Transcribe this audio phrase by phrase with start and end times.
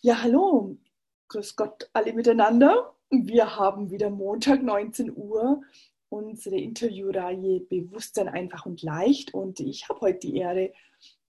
[0.00, 0.78] Ja, hallo.
[1.26, 2.94] Grüß Gott alle miteinander.
[3.10, 5.60] Wir haben wieder Montag 19 Uhr
[6.08, 9.34] unsere Interviewreihe Bewusstsein einfach und leicht.
[9.34, 10.72] Und ich habe heute die Ehre,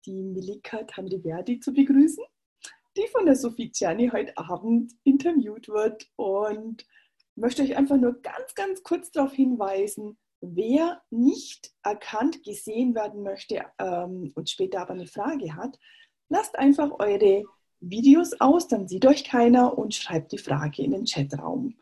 [0.06, 2.25] die Milika Tandriverdi zu begrüßen,
[2.96, 6.11] die von der Sophie Gianni heute Abend interviewt wird.
[6.17, 6.87] Und
[7.35, 13.67] möchte euch einfach nur ganz, ganz kurz darauf hinweisen, wer nicht erkannt, gesehen werden möchte
[13.79, 15.79] ähm, und später aber eine Frage hat,
[16.31, 17.44] lasst einfach eure
[17.90, 21.76] Videos aus, dann sieht euch keiner und schreibt die Frage in den Chatraum.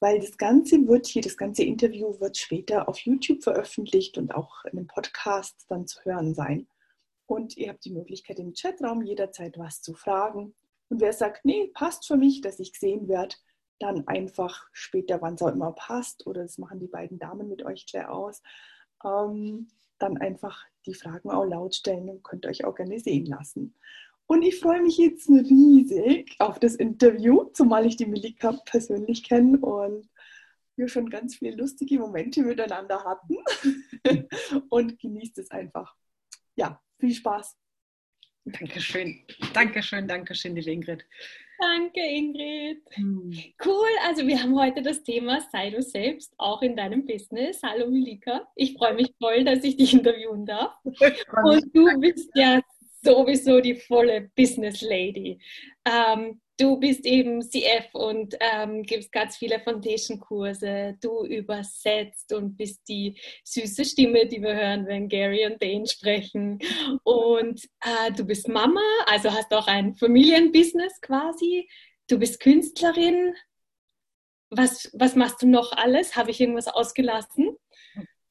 [0.00, 4.64] Weil das Ganze wird hier, das ganze Interview wird später auf YouTube veröffentlicht und auch
[4.64, 6.68] in einem Podcast dann zu hören sein.
[7.26, 10.54] Und ihr habt die Möglichkeit im Chatraum jederzeit was zu fragen.
[10.88, 13.34] Und wer sagt, nee, passt für mich, dass ich gesehen werde,
[13.78, 17.64] dann einfach später, wann es auch immer passt, oder das machen die beiden Damen mit
[17.64, 18.42] euch gleich aus,
[19.04, 23.74] ähm, dann einfach die Fragen auch laut stellen und könnt euch auch gerne sehen lassen.
[24.26, 29.58] Und ich freue mich jetzt riesig auf das Interview, zumal ich die Melika persönlich kenne
[29.58, 30.08] und
[30.76, 33.36] wir schon ganz viele lustige Momente miteinander hatten.
[34.68, 35.94] und genießt es einfach.
[36.56, 37.56] Ja, viel Spaß.
[38.44, 39.24] Dankeschön.
[39.52, 41.04] Dankeschön, Dankeschön, liebe Ingrid.
[41.58, 42.82] Danke, Ingrid.
[42.90, 43.32] Hm.
[43.64, 43.88] Cool.
[44.04, 47.62] Also wir haben heute das Thema Sei du selbst, auch in deinem Business.
[47.62, 48.46] Hallo Milika.
[48.54, 50.76] Ich freue mich voll, dass ich dich interviewen darf.
[50.84, 52.60] Und du bist ja
[53.06, 55.38] sowieso die volle Business Lady.
[55.84, 60.96] Ähm, du bist eben CF und ähm, gibst ganz viele Foundation-Kurse.
[61.00, 66.58] Du übersetzt und bist die süße Stimme, die wir hören, wenn Gary und Dane sprechen.
[67.04, 71.68] Und äh, du bist Mama, also hast auch ein Familienbusiness quasi.
[72.08, 73.34] Du bist Künstlerin.
[74.50, 76.16] Was, was machst du noch alles?
[76.16, 77.56] Habe ich irgendwas ausgelassen?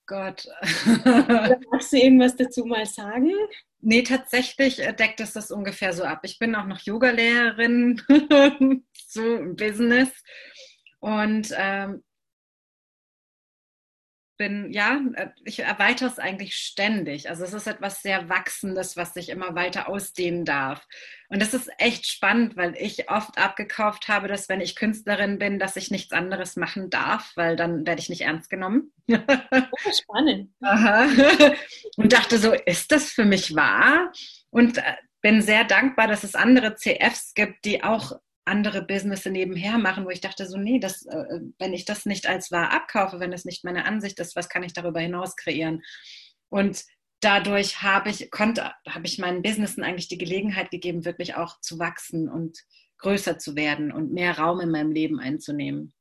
[0.08, 0.48] Gott.
[1.72, 3.32] magst du irgendwas dazu mal sagen?
[3.82, 6.22] Nee, tatsächlich äh, deckt es das ungefähr so ab.
[6.24, 8.02] Ich bin auch noch Yogalehrerin,
[9.08, 10.10] so im Business.
[11.00, 12.04] Und ähm,
[14.38, 17.30] bin, ja, äh, ich erweitere es eigentlich ständig.
[17.30, 20.86] Also es ist etwas sehr Wachsendes, was sich immer weiter ausdehnen darf.
[21.30, 25.60] Und das ist echt spannend, weil ich oft abgekauft habe, dass wenn ich Künstlerin bin,
[25.60, 28.92] dass ich nichts anderes machen darf, weil dann werde ich nicht ernst genommen.
[29.10, 30.52] Oh, spannend.
[30.62, 31.08] Aha.
[31.98, 34.12] Und dachte so, ist das für mich wahr?
[34.50, 39.78] Und äh, bin sehr dankbar, dass es andere CFs gibt, die auch andere Business nebenher
[39.80, 43.20] machen, wo ich dachte so, nee, das, äh, wenn ich das nicht als wahr abkaufe,
[43.20, 45.82] wenn es nicht meine Ansicht ist, was kann ich darüber hinaus kreieren?
[46.50, 46.84] Und
[47.22, 51.80] dadurch habe ich, konnte, habe ich meinen Businessen eigentlich die Gelegenheit gegeben, wirklich auch zu
[51.80, 52.60] wachsen und
[53.00, 55.95] größer zu werden und mehr Raum in meinem Leben einzunehmen.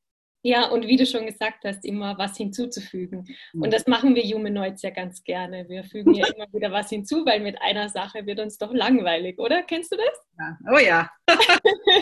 [0.46, 3.24] Ja, und wie du schon gesagt hast, immer was hinzuzufügen.
[3.54, 5.66] Und das machen wir Humanoids ja ganz gerne.
[5.70, 9.38] Wir fügen ja immer wieder was hinzu, weil mit einer Sache wird uns doch langweilig,
[9.38, 9.62] oder?
[9.62, 10.26] Kennst du das?
[10.38, 10.58] Ja.
[10.70, 11.10] Oh ja.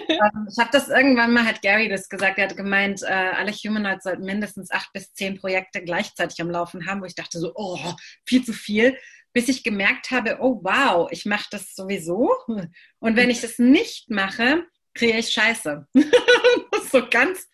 [0.08, 3.53] Ähm, ich habe das irgendwann mal, hat Gary das gesagt, er hat gemeint, äh, alle
[3.53, 7.53] Humanoids sollten mindestens acht bis zehn Projekte gleichzeitig am Laufen haben, wo ich dachte so,
[7.54, 7.78] oh,
[8.24, 8.97] viel zu viel
[9.32, 12.30] bis ich gemerkt habe, oh wow, ich mache das sowieso.
[12.47, 14.64] Und wenn ich das nicht mache,
[14.94, 15.86] kriege ich Scheiße.
[16.92, 17.48] so ganz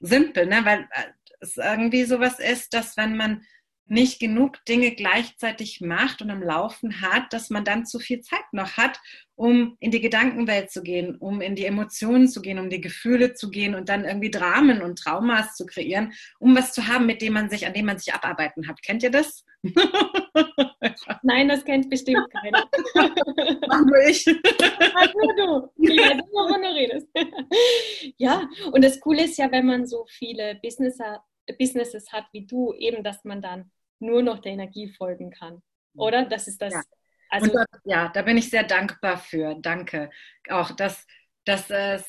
[0.00, 0.64] simpel, ne?
[0.64, 3.42] weil äh, es irgendwie sowas ist, dass wenn man
[3.88, 8.52] nicht genug Dinge gleichzeitig macht und am Laufen hat, dass man dann zu viel Zeit
[8.52, 8.98] noch hat,
[9.36, 13.34] um in die Gedankenwelt zu gehen, um in die Emotionen zu gehen, um die Gefühle
[13.34, 17.22] zu gehen und dann irgendwie Dramen und Traumas zu kreieren, um was zu haben, mit
[17.22, 18.82] dem man sich, an dem man sich abarbeiten hat.
[18.82, 19.44] Kennt ihr das?
[21.22, 22.68] Nein, das kennt bestimmt keiner.
[23.68, 24.26] Mach nur ich.
[24.26, 25.70] Mach nur du.
[25.76, 27.08] Weiß immer, wovon du redest.
[28.18, 31.22] Ja, und das Coole ist ja, wenn man so viele Businesser,
[31.58, 35.62] Businesses hat wie du, eben, dass man dann nur noch der Energie folgen kann.
[35.94, 36.24] Oder?
[36.26, 36.74] Das ist das.
[36.74, 36.82] Ja.
[37.30, 39.56] Also, da, ja, da bin ich sehr dankbar für.
[39.60, 40.10] Danke.
[40.48, 41.06] Auch, dass,
[41.44, 42.04] dass es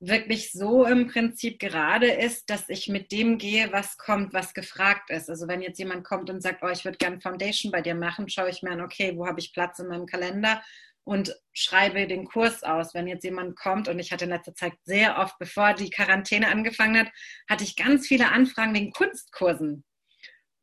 [0.00, 5.10] wirklich so im Prinzip gerade ist, dass ich mit dem gehe, was kommt, was gefragt
[5.10, 5.30] ist.
[5.30, 8.28] Also wenn jetzt jemand kommt und sagt, oh, ich würde gerne Foundation bei dir machen,
[8.28, 10.62] schaue ich mir an, okay, wo habe ich Platz in meinem Kalender
[11.04, 12.94] und schreibe den Kurs aus.
[12.94, 16.48] Wenn jetzt jemand kommt und ich hatte in letzter Zeit sehr oft, bevor die Quarantäne
[16.48, 17.12] angefangen hat,
[17.48, 19.84] hatte ich ganz viele Anfragen wegen Kunstkursen.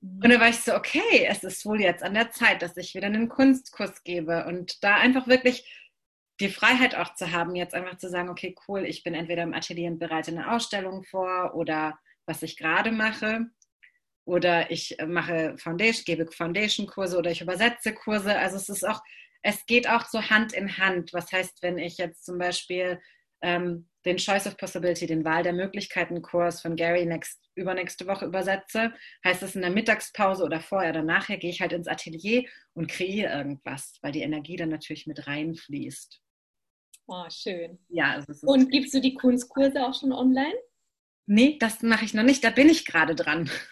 [0.01, 2.95] Und da war ich so, okay, es ist wohl jetzt an der Zeit, dass ich
[2.95, 5.63] wieder einen Kunstkurs gebe und da einfach wirklich
[6.39, 9.53] die Freiheit auch zu haben, jetzt einfach zu sagen, okay, cool, ich bin entweder im
[9.53, 13.45] Atelier und bereite eine Ausstellung vor oder was ich gerade mache
[14.25, 18.35] oder ich mache Foundation, gebe Foundation-Kurse oder ich übersetze Kurse.
[18.37, 19.01] Also es ist auch,
[19.43, 21.13] es geht auch so Hand in Hand.
[21.13, 22.99] Was heißt, wenn ich jetzt zum Beispiel
[23.41, 28.93] ähm, den Choice of Possibility, den Wahl der Möglichkeiten-Kurs von Gary next, übernächste Woche übersetze,
[29.23, 32.43] heißt es in der Mittagspause oder vorher oder nachher gehe ich halt ins Atelier
[32.73, 36.21] und kreiere irgendwas, weil die Energie dann natürlich mit reinfließt.
[37.07, 37.77] Oh, schön.
[37.89, 40.55] Ja, also Und gibst du die Kunstkurse auch schon online?
[41.27, 42.43] Nee, das mache ich noch nicht.
[42.43, 43.49] Da bin ich gerade dran.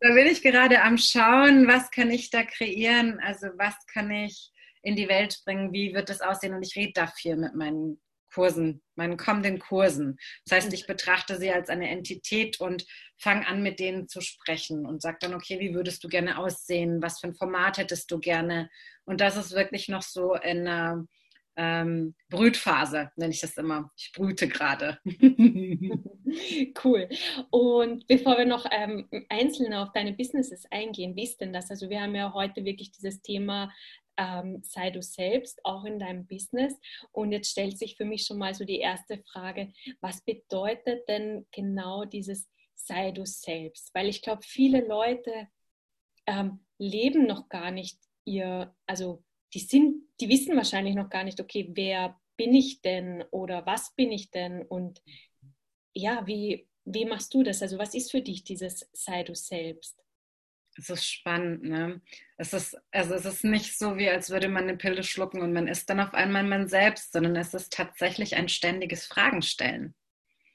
[0.00, 3.20] da bin ich gerade am Schauen, was kann ich da kreieren?
[3.20, 5.72] Also was kann ich in die Welt bringen?
[5.72, 6.54] Wie wird das aussehen?
[6.54, 8.00] Und ich rede da viel mit meinen
[8.32, 10.16] Kursen, meinen kommenden Kursen.
[10.46, 12.86] Das heißt, ich betrachte sie als eine Entität und
[13.18, 17.02] fange an, mit denen zu sprechen und sage dann, okay, wie würdest du gerne aussehen?
[17.02, 18.70] Was für ein Format hättest du gerne?
[19.04, 21.06] Und das ist wirklich noch so in einer
[21.56, 23.90] ähm, Brütphase, nenne ich das immer.
[23.96, 24.98] Ich brüte gerade.
[26.84, 27.08] cool.
[27.50, 31.70] Und bevor wir noch ähm, einzeln auf deine Businesses eingehen, wie ist denn das?
[31.70, 33.70] Also wir haben ja heute wirklich dieses Thema
[34.16, 36.74] ähm, sei du selbst, auch in deinem Business.
[37.12, 41.46] Und jetzt stellt sich für mich schon mal so die erste Frage, was bedeutet denn
[41.52, 43.94] genau dieses sei du selbst?
[43.94, 45.48] Weil ich glaube, viele Leute
[46.26, 49.22] ähm, leben noch gar nicht ihr, also
[49.54, 53.94] die sind, die wissen wahrscheinlich noch gar nicht, okay, wer bin ich denn oder was
[53.94, 55.02] bin ich denn und
[55.94, 57.62] ja, wie, wie machst du das?
[57.62, 60.02] Also was ist für dich dieses sei du selbst?
[60.76, 62.00] Es ist spannend, ne?
[62.38, 65.52] Es ist, also es ist nicht so, wie als würde man eine Pille schlucken und
[65.52, 69.94] man ist dann auf einmal man selbst, sondern es ist tatsächlich ein ständiges Fragenstellen.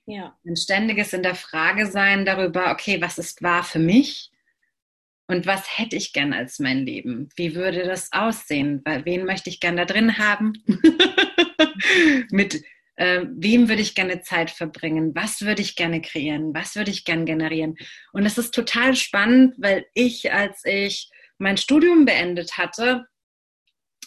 [0.05, 0.37] Ja.
[0.45, 4.31] Ein ständiges in der Frage sein darüber, okay, was ist wahr für mich?
[5.27, 7.29] Und was hätte ich gern als mein Leben?
[7.35, 8.81] Wie würde das aussehen?
[8.85, 10.53] Wen möchte ich gern da drin haben?
[12.31, 12.63] Mit
[12.97, 15.15] äh, wem würde ich gerne Zeit verbringen?
[15.15, 16.53] Was würde ich gerne kreieren?
[16.53, 17.75] Was würde ich gern generieren?
[18.11, 23.05] Und es ist total spannend, weil ich, als ich mein Studium beendet hatte,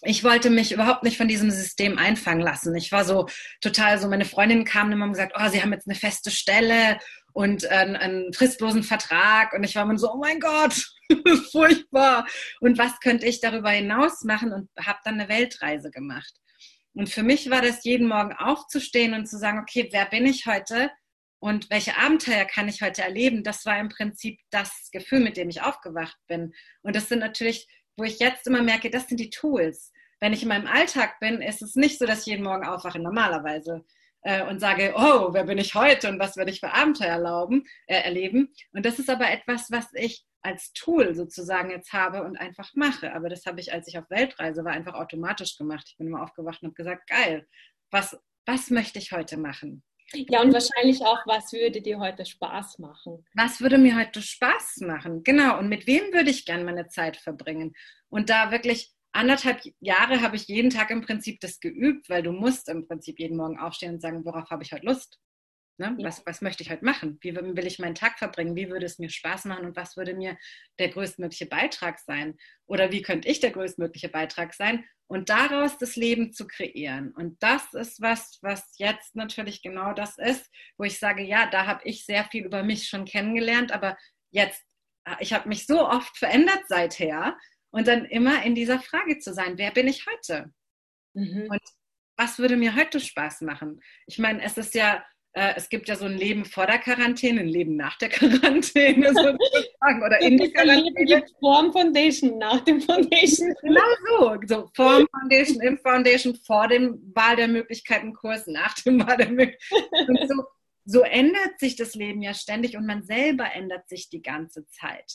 [0.03, 2.75] ich wollte mich überhaupt nicht von diesem System einfangen lassen.
[2.75, 3.27] Ich war so
[3.61, 6.99] total so, meine Freundinnen kamen immer und gesagt, oh, sie haben jetzt eine feste Stelle
[7.33, 9.53] und einen, einen fristlosen Vertrag.
[9.53, 10.75] Und ich war immer so, oh mein Gott,
[11.53, 12.27] furchtbar.
[12.61, 14.53] Und was könnte ich darüber hinaus machen?
[14.53, 16.33] Und habe dann eine Weltreise gemacht.
[16.95, 20.47] Und für mich war das jeden Morgen aufzustehen und zu sagen, okay, wer bin ich
[20.47, 20.91] heute?
[21.39, 23.43] Und welche Abenteuer kann ich heute erleben?
[23.43, 26.53] Das war im Prinzip das Gefühl, mit dem ich aufgewacht bin.
[26.83, 27.67] Und das sind natürlich,
[27.97, 29.93] wo ich jetzt immer merke, das sind die Tools.
[30.21, 32.99] Wenn ich in meinem Alltag bin, ist es nicht so, dass ich jeden Morgen aufwache,
[32.99, 33.87] normalerweise
[34.23, 37.65] äh, und sage, oh, wer bin ich heute und was werde ich für Abenteuer erlauben,
[37.87, 38.53] äh, erleben.
[38.73, 43.13] Und das ist aber etwas, was ich als Tool sozusagen jetzt habe und einfach mache.
[43.13, 45.87] Aber das habe ich, als ich auf Weltreise war, einfach automatisch gemacht.
[45.89, 47.47] Ich bin immer aufgewacht und habe gesagt, geil,
[47.91, 49.83] was, was möchte ich heute machen?
[50.13, 53.25] Ja, und wahrscheinlich auch, was würde dir heute Spaß machen?
[53.35, 55.23] Was würde mir heute Spaß machen?
[55.23, 55.59] Genau.
[55.59, 57.75] Und mit wem würde ich gerne meine Zeit verbringen?
[58.09, 62.33] Und da wirklich anderthalb Jahre habe ich jeden Tag im Prinzip das geübt, weil du
[62.33, 65.19] musst im Prinzip jeden Morgen aufstehen und sagen, worauf habe ich heute Lust?
[65.81, 65.97] Ne?
[65.99, 66.09] Ja.
[66.09, 67.19] Was, was möchte ich heute machen?
[67.23, 68.55] Wie will ich meinen Tag verbringen?
[68.55, 70.37] Wie würde es mir Spaß machen und was würde mir
[70.79, 72.37] der größtmögliche Beitrag sein?
[72.67, 74.85] Oder wie könnte ich der größtmögliche Beitrag sein?
[75.07, 77.13] Und daraus das Leben zu kreieren.
[77.13, 81.65] Und das ist was, was jetzt natürlich genau das ist, wo ich sage, ja, da
[81.65, 83.97] habe ich sehr viel über mich schon kennengelernt, aber
[84.31, 84.63] jetzt,
[85.19, 87.39] ich habe mich so oft verändert seither
[87.71, 90.53] und dann immer in dieser Frage zu sein, wer bin ich heute?
[91.15, 91.49] Mhm.
[91.51, 91.63] Und
[92.19, 93.81] was würde mir heute Spaß machen?
[94.07, 97.49] Ich meine, es ist ja, es gibt ja so ein Leben vor der Quarantäne, ein
[97.49, 101.25] Leben nach der Quarantäne sozusagen oder in der Quarantäne.
[101.39, 103.55] Vorm Foundation, nach dem Foundation.
[103.63, 109.07] Genau so, so vorm Foundation, im Foundation, vor dem Wahl der Möglichkeiten Kurs, nach dem
[109.07, 110.19] Wahl der Möglichkeiten.
[110.29, 110.45] So,
[110.85, 115.13] so ändert sich das Leben ja ständig und man selber ändert sich die ganze Zeit.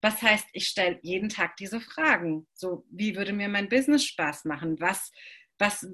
[0.00, 2.46] Was heißt, ich stelle jeden Tag diese Fragen.
[2.54, 4.80] So, wie würde mir mein Business Spaß machen?
[4.80, 5.12] Was,
[5.58, 5.86] was,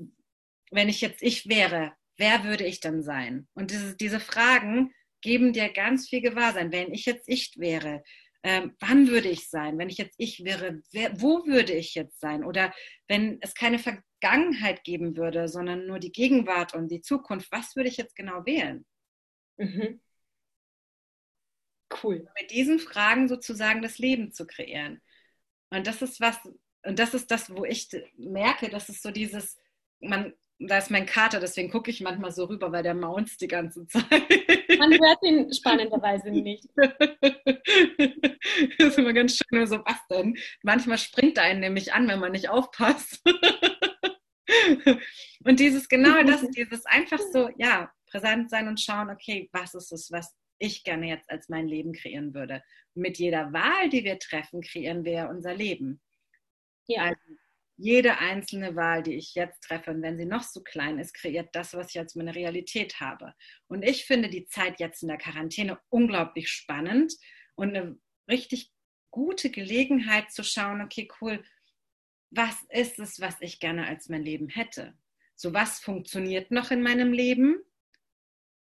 [0.70, 3.48] wenn ich jetzt ich wäre, wer würde ich dann sein?
[3.54, 6.72] Und diese, diese Fragen geben dir ganz viel Gewahrsein.
[6.72, 8.02] Wenn ich jetzt ich wäre,
[8.42, 9.78] ähm, wann würde ich sein?
[9.78, 12.44] Wenn ich jetzt ich wäre, wer, wo würde ich jetzt sein?
[12.44, 12.72] Oder
[13.08, 17.88] wenn es keine Vergangenheit geben würde, sondern nur die Gegenwart und die Zukunft, was würde
[17.88, 18.84] ich jetzt genau wählen?
[19.56, 20.00] Mhm.
[22.02, 22.28] Cool.
[22.40, 25.00] Mit diesen Fragen sozusagen das Leben zu kreieren.
[25.70, 26.38] Und das ist was,
[26.84, 29.56] und das ist das, wo ich merke, das ist so dieses,
[30.00, 33.46] man, da ist mein Kater, deswegen gucke ich manchmal so rüber, weil der maunzt die
[33.46, 34.04] ganze Zeit.
[34.78, 36.68] Man hört ihn spannenderweise nicht.
[36.76, 40.36] das ist immer ganz schön, so was denn?
[40.62, 43.22] Manchmal springt er einen nämlich an, wenn man nicht aufpasst.
[45.44, 49.92] und dieses, genau das, dieses einfach so, ja, präsent sein und schauen, okay, was ist
[49.92, 52.64] es, was ich gerne jetzt als mein Leben kreieren würde.
[52.94, 56.00] Und mit jeder Wahl, die wir treffen, kreieren wir unser Leben.
[56.88, 57.02] Ja.
[57.02, 57.20] Also
[57.78, 61.48] jede einzelne Wahl, die ich jetzt treffe, und wenn sie noch so klein ist, kreiert
[61.54, 63.34] das, was ich als meine Realität habe.
[63.68, 67.14] Und ich finde die Zeit jetzt in der Quarantäne unglaublich spannend
[67.54, 68.72] und eine richtig
[69.10, 71.42] gute Gelegenheit zu schauen, okay, cool,
[72.30, 74.94] was ist es, was ich gerne als mein Leben hätte?
[75.38, 77.62] so was funktioniert noch in meinem Leben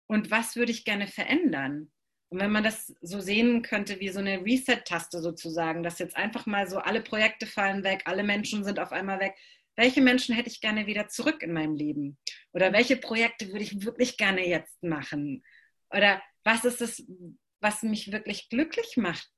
[0.06, 1.90] und was würde ich gerne verändern.
[2.30, 6.44] Und wenn man das so sehen könnte wie so eine Reset-Taste sozusagen, dass jetzt einfach
[6.46, 9.34] mal so alle Projekte fallen weg, alle Menschen sind auf einmal weg.
[9.76, 12.18] Welche Menschen hätte ich gerne wieder zurück in meinem Leben?
[12.52, 15.42] Oder welche Projekte würde ich wirklich gerne jetzt machen?
[15.90, 17.06] Oder was ist es,
[17.60, 19.30] was mich wirklich glücklich macht?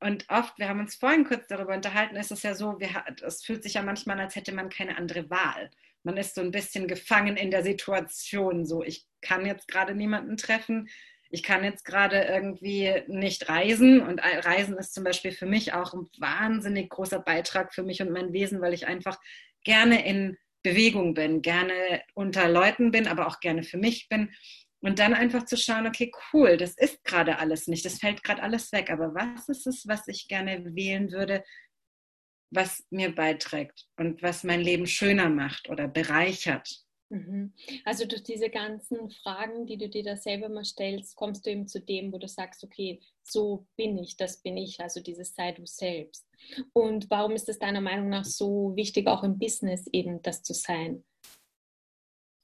[0.00, 3.42] Und oft, wir haben uns vorhin kurz darüber unterhalten, ist es ja so, wir, es
[3.42, 5.70] fühlt sich ja manchmal, als hätte man keine andere Wahl.
[6.06, 8.64] Man ist so ein bisschen gefangen in der Situation.
[8.64, 10.88] So, ich kann jetzt gerade niemanden treffen.
[11.30, 14.00] Ich kann jetzt gerade irgendwie nicht reisen.
[14.00, 18.12] Und Reisen ist zum Beispiel für mich auch ein wahnsinnig großer Beitrag für mich und
[18.12, 19.18] mein Wesen, weil ich einfach
[19.64, 24.30] gerne in Bewegung bin, gerne unter Leuten bin, aber auch gerne für mich bin.
[24.78, 28.44] Und dann einfach zu schauen, okay, cool, das ist gerade alles nicht, das fällt gerade
[28.44, 31.42] alles weg, aber was ist es, was ich gerne wählen würde,
[32.50, 36.86] was mir beiträgt und was mein Leben schöner macht oder bereichert?
[37.08, 37.52] Mhm.
[37.84, 41.68] Also durch diese ganzen Fragen, die du dir da selber mal stellst, kommst du eben
[41.68, 45.52] zu dem, wo du sagst, okay, so bin ich, das bin ich, also dieses sei
[45.52, 46.26] du selbst.
[46.72, 50.52] Und warum ist es deiner Meinung nach so wichtig, auch im Business eben das zu
[50.52, 51.04] sein?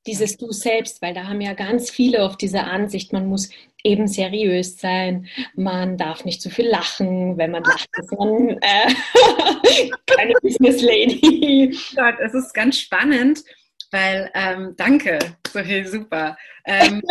[0.06, 3.50] Dieses Du selbst, weil da haben ja ganz viele auf diese Ansicht, man muss
[3.84, 8.94] eben seriös sein, man darf nicht zu viel lachen, wenn man lacht, ist man äh,
[10.06, 11.76] keine Business Lady.
[11.96, 13.42] Gott, es ist ganz spannend,
[13.90, 15.18] weil, ähm, danke,
[15.52, 16.36] so viel super.
[16.64, 17.02] Ähm,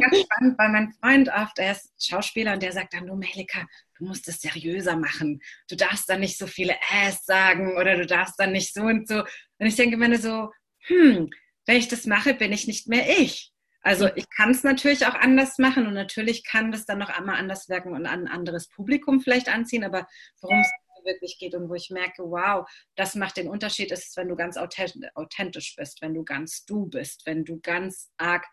[0.00, 3.66] ganz spannend, weil mein Freund oft, er ist Schauspieler und der sagt dann, du Melika,
[3.98, 5.40] du musst es seriöser machen.
[5.68, 9.08] Du darfst dann nicht so viele Äs sagen oder du darfst dann nicht so und
[9.08, 9.20] so.
[9.58, 10.50] Und ich denke mir so,
[10.86, 11.30] hm,
[11.66, 13.52] wenn ich das mache, bin ich nicht mehr ich.
[13.82, 17.36] Also ich kann es natürlich auch anders machen und natürlich kann das dann noch einmal
[17.36, 20.06] anders wirken und ein anderes Publikum vielleicht anziehen, aber
[20.40, 20.70] worum es
[21.04, 24.56] wirklich geht und wo ich merke, wow, das macht den Unterschied, ist, wenn du ganz
[24.56, 28.46] authentisch bist, wenn du ganz du bist, wenn du ganz arg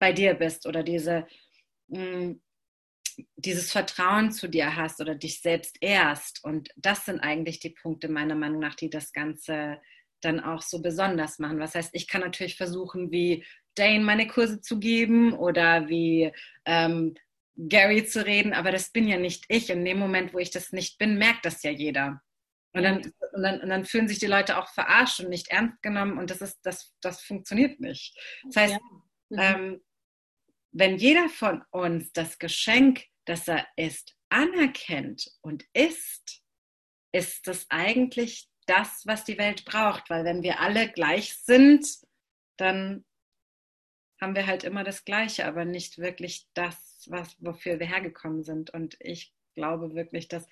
[0.00, 1.26] bei dir bist oder diese,
[1.88, 2.42] mh, mm,
[3.36, 6.44] dieses Vertrauen zu dir hast oder dich selbst erst.
[6.44, 9.80] Und das sind eigentlich die Punkte meiner Meinung nach, die das Ganze
[10.20, 11.58] dann auch so besonders machen.
[11.58, 13.44] Was heißt, ich kann natürlich versuchen, wie
[13.74, 16.32] Dane meine Kurse zu geben oder wie
[16.64, 17.14] ähm,
[17.56, 19.70] Gary zu reden, aber das bin ja nicht ich.
[19.70, 22.20] In dem Moment, wo ich das nicht bin, merkt das ja jeder.
[22.72, 25.80] Und dann, und dann, und dann fühlen sich die Leute auch verarscht und nicht ernst
[25.80, 28.14] genommen und das ist, das, das funktioniert nicht.
[28.44, 28.80] Das heißt, ja.
[29.30, 29.72] mhm.
[29.72, 29.84] ähm,
[30.72, 36.42] wenn jeder von uns das Geschenk, das er ist, anerkennt und ist,
[37.12, 41.86] ist das eigentlich das, was die Welt braucht, weil wenn wir alle gleich sind,
[42.56, 43.04] dann
[44.20, 48.70] haben wir halt immer das Gleiche, aber nicht wirklich das, was, wofür wir hergekommen sind.
[48.70, 50.48] Und ich glaube wirklich, dass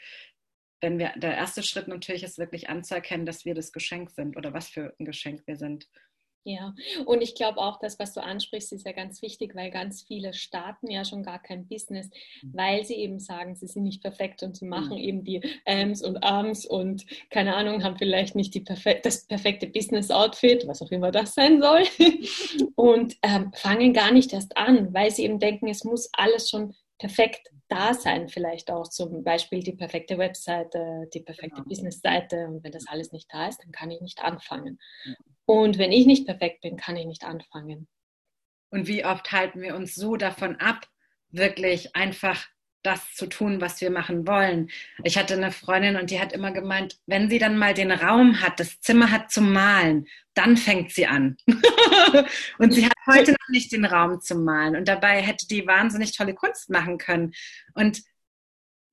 [0.81, 4.53] wenn wir, der erste Schritt natürlich ist wirklich anzuerkennen, dass wir das Geschenk sind oder
[4.53, 5.89] was für ein Geschenk wir sind.
[6.47, 6.75] Ja,
[7.07, 10.35] und ich glaube auch, das, was du ansprichst, ist ja ganz wichtig, weil ganz viele
[10.35, 12.11] starten ja schon gar kein Business,
[12.43, 12.51] mhm.
[12.53, 15.05] weil sie eben sagen, sie sind nicht perfekt und sie machen mhm.
[15.05, 19.67] eben die Ams und Arms und keine Ahnung, haben vielleicht nicht die perfek das perfekte
[19.67, 21.85] Business-Outfit, was auch immer das sein soll,
[22.75, 26.75] und ähm, fangen gar nicht erst an, weil sie eben denken, es muss alles schon
[26.99, 31.69] perfekt da sein, vielleicht auch zum Beispiel die perfekte Webseite, die perfekte genau.
[31.69, 32.49] Business-Seite.
[32.49, 34.79] Und wenn das alles nicht da ist, dann kann ich nicht anfangen.
[35.47, 37.89] Und wenn ich nicht perfekt bin, kann ich nicht anfangen.
[38.71, 40.89] Und wie oft halten wir uns so davon ab,
[41.31, 42.47] wirklich einfach
[42.85, 44.71] das zu tun, was wir machen wollen.
[45.05, 48.41] Ich hatte eine Freundin und die hat immer gemeint, wenn sie dann mal den Raum
[48.41, 51.37] hat, das Zimmer hat zum Malen, dann fängt sie an.
[52.59, 56.17] und sie hat heute noch nicht den Raum zum Malen und dabei hätte die wahnsinnig
[56.17, 57.33] tolle Kunst machen können.
[57.73, 58.03] Und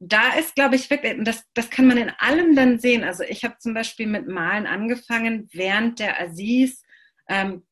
[0.03, 3.03] da ist, glaube ich, wirklich, das, das kann man in allem dann sehen.
[3.03, 6.81] Also ich habe zum Beispiel mit Malen angefangen, während der Aziz
[7.29, 7.63] ähm,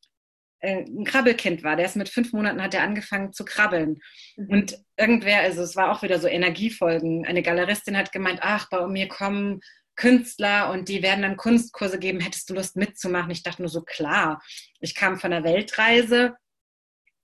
[0.59, 1.75] äh, ein Krabbelkind war.
[1.75, 3.99] Der ist mit fünf Monaten hat er angefangen zu krabbeln.
[4.37, 4.49] Mhm.
[4.49, 7.25] Und irgendwer, also es war auch wieder so Energiefolgen.
[7.25, 9.61] Eine Galeristin hat gemeint, ach, bei mir kommen
[9.95, 12.19] Künstler und die werden dann Kunstkurse geben.
[12.19, 13.31] Hättest du Lust mitzumachen?
[13.31, 14.39] Ich dachte nur so, klar.
[14.79, 16.35] Ich kam von der Weltreise,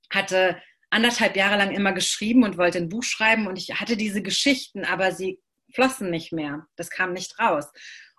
[0.10, 0.58] hatte
[0.90, 4.86] anderthalb Jahre lang immer geschrieben und wollte ein Buch schreiben und ich hatte diese Geschichten,
[4.86, 5.40] aber sie
[5.74, 6.68] flossen nicht mehr.
[6.76, 7.66] Das kam nicht raus.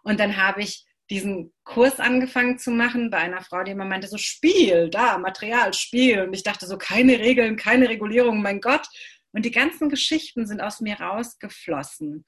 [0.03, 4.09] Und dann habe ich diesen Kurs angefangen zu machen bei einer Frau, die immer meinte,
[4.09, 6.23] so Spiel, da, Material, Spiel.
[6.23, 8.87] Und ich dachte so, keine Regeln, keine Regulierung, mein Gott.
[9.33, 12.25] Und die ganzen Geschichten sind aus mir rausgeflossen.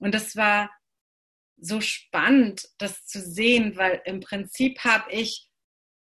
[0.00, 0.70] Und das war
[1.58, 5.48] so spannend, das zu sehen, weil im Prinzip habe ich,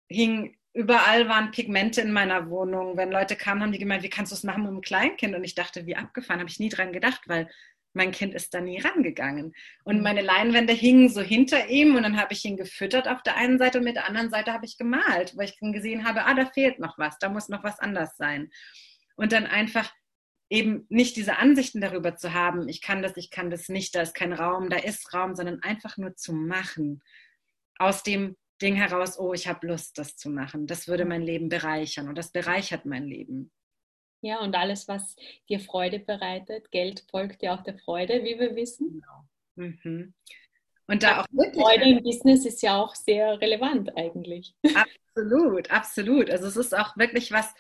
[0.08, 2.98] hing überall waren Pigmente in meiner Wohnung.
[2.98, 5.34] Wenn Leute kamen, haben die gemeint, wie kannst du es machen mit einem Kleinkind?
[5.34, 7.50] Und ich dachte, wie abgefahren, habe ich nie dran gedacht, weil
[7.94, 9.54] mein Kind ist da nie rangegangen.
[9.86, 13.38] Und meine Leinwände hingen so hinter ihm und dann habe ich ihn gefüttert auf der
[13.38, 16.34] einen Seite und mit der anderen Seite habe ich gemalt, weil ich gesehen habe, ah,
[16.34, 18.50] da fehlt noch was, da muss noch was anders sein.
[19.16, 19.94] Und dann einfach
[20.50, 24.02] eben nicht diese Ansichten darüber zu haben, ich kann das, ich kann das nicht, da
[24.02, 27.02] ist kein Raum, da ist Raum, sondern einfach nur zu machen.
[27.78, 30.68] Aus dem Ding heraus, oh, ich habe Lust, das zu machen.
[30.68, 33.52] Das würde mein Leben bereichern und das bereichert mein Leben.
[34.22, 35.16] Ja, und alles, was
[35.50, 39.02] dir Freude bereitet, Geld folgt ja auch der Freude, wie wir wissen.
[39.02, 39.68] Genau.
[39.68, 40.14] Mhm.
[40.88, 41.64] Und da auch wirklich.
[41.64, 44.56] Freude im Business ist ja auch sehr relevant eigentlich.
[44.74, 46.30] Absolut, absolut.
[46.30, 47.54] Also es ist auch wirklich was,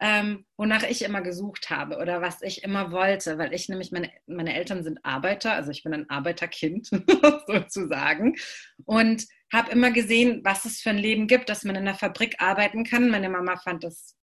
[0.00, 4.10] ähm, wonach ich immer gesucht habe oder was ich immer wollte, weil ich nämlich, meine,
[4.26, 6.88] meine Eltern sind Arbeiter, also ich bin ein Arbeiterkind
[7.46, 8.36] sozusagen
[8.84, 12.36] und habe immer gesehen, was es für ein Leben gibt, dass man in einer Fabrik
[12.40, 13.10] arbeiten kann.
[13.10, 14.16] Meine Mama fand das,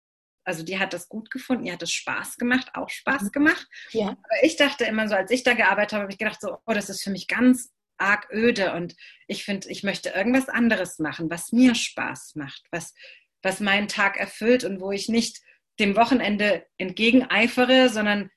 [0.44, 3.32] also die hat das gut gefunden, die hat es Spaß gemacht, auch Spaß mhm.
[3.32, 3.68] gemacht.
[3.90, 4.08] Ja.
[4.08, 6.73] Aber ich dachte immer so, als ich da gearbeitet habe, habe ich gedacht so, oh,
[6.73, 8.94] das ist für mich ganz arg öde und
[9.26, 12.94] ich finde, ich möchte irgendwas anderes machen, was mir Spaß macht, was,
[13.42, 15.40] was meinen Tag erfüllt und wo ich nicht
[15.78, 18.30] dem Wochenende entgegeneifere, sondern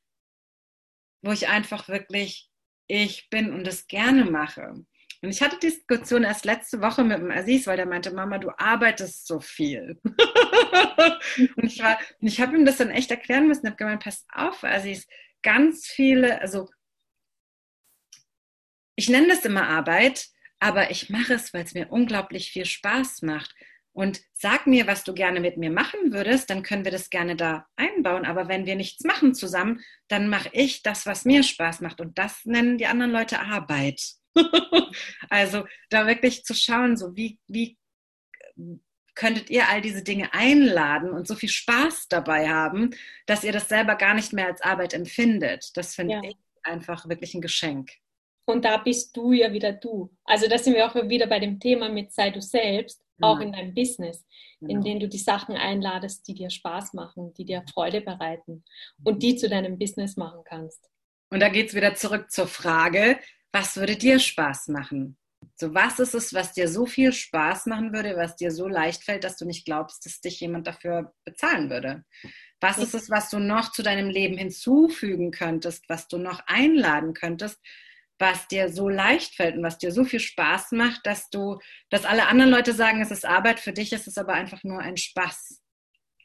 [1.21, 2.49] wo ich einfach wirklich
[2.87, 4.85] ich bin und es gerne mache.
[5.21, 8.39] Und ich hatte die Diskussion erst letzte Woche mit dem Aziz, weil der meinte, Mama,
[8.39, 9.99] du arbeitest so viel.
[11.55, 11.81] und ich,
[12.19, 13.65] ich habe ihm das dann echt erklären müssen.
[13.65, 15.07] Ich habe gemeint, pass auf, Aziz,
[15.43, 16.69] ganz viele, also
[18.95, 20.27] ich nenne das immer Arbeit,
[20.59, 23.53] aber ich mache es, weil es mir unglaublich viel Spaß macht
[23.93, 27.35] und sag mir, was du gerne mit mir machen würdest, dann können wir das gerne
[27.35, 28.25] da einbauen.
[28.25, 31.99] Aber wenn wir nichts machen zusammen, dann mache ich das, was mir Spaß macht.
[31.99, 34.01] Und das nennen die anderen Leute Arbeit.
[35.29, 37.77] also da wirklich zu schauen, so wie, wie
[39.15, 42.91] könntet ihr all diese Dinge einladen und so viel Spaß dabei haben,
[43.25, 45.75] dass ihr das selber gar nicht mehr als Arbeit empfindet.
[45.75, 46.21] Das finde ja.
[46.23, 47.91] ich einfach wirklich ein Geschenk.
[48.45, 50.11] Und da bist du ja wieder du.
[50.23, 53.51] Also da sind wir auch wieder bei dem Thema mit sei du selbst auch in
[53.51, 54.25] deinem Business,
[54.59, 54.73] genau.
[54.73, 58.63] in dem du die Sachen einladest, die dir Spaß machen, die dir Freude bereiten
[59.03, 60.89] und die zu deinem Business machen kannst.
[61.29, 63.19] Und da geht es wieder zurück zur Frage,
[63.51, 65.17] was würde dir Spaß machen?
[65.55, 69.03] So, was ist es, was dir so viel Spaß machen würde, was dir so leicht
[69.03, 72.03] fällt, dass du nicht glaubst, dass dich jemand dafür bezahlen würde?
[72.59, 77.13] Was ist es, was du noch zu deinem Leben hinzufügen könntest, was du noch einladen
[77.13, 77.59] könntest,
[78.19, 81.59] was dir so leicht fällt und was dir so viel Spaß macht, dass du,
[81.89, 84.79] dass alle anderen Leute sagen, es ist Arbeit, für dich ist es aber einfach nur
[84.79, 85.61] ein Spaß.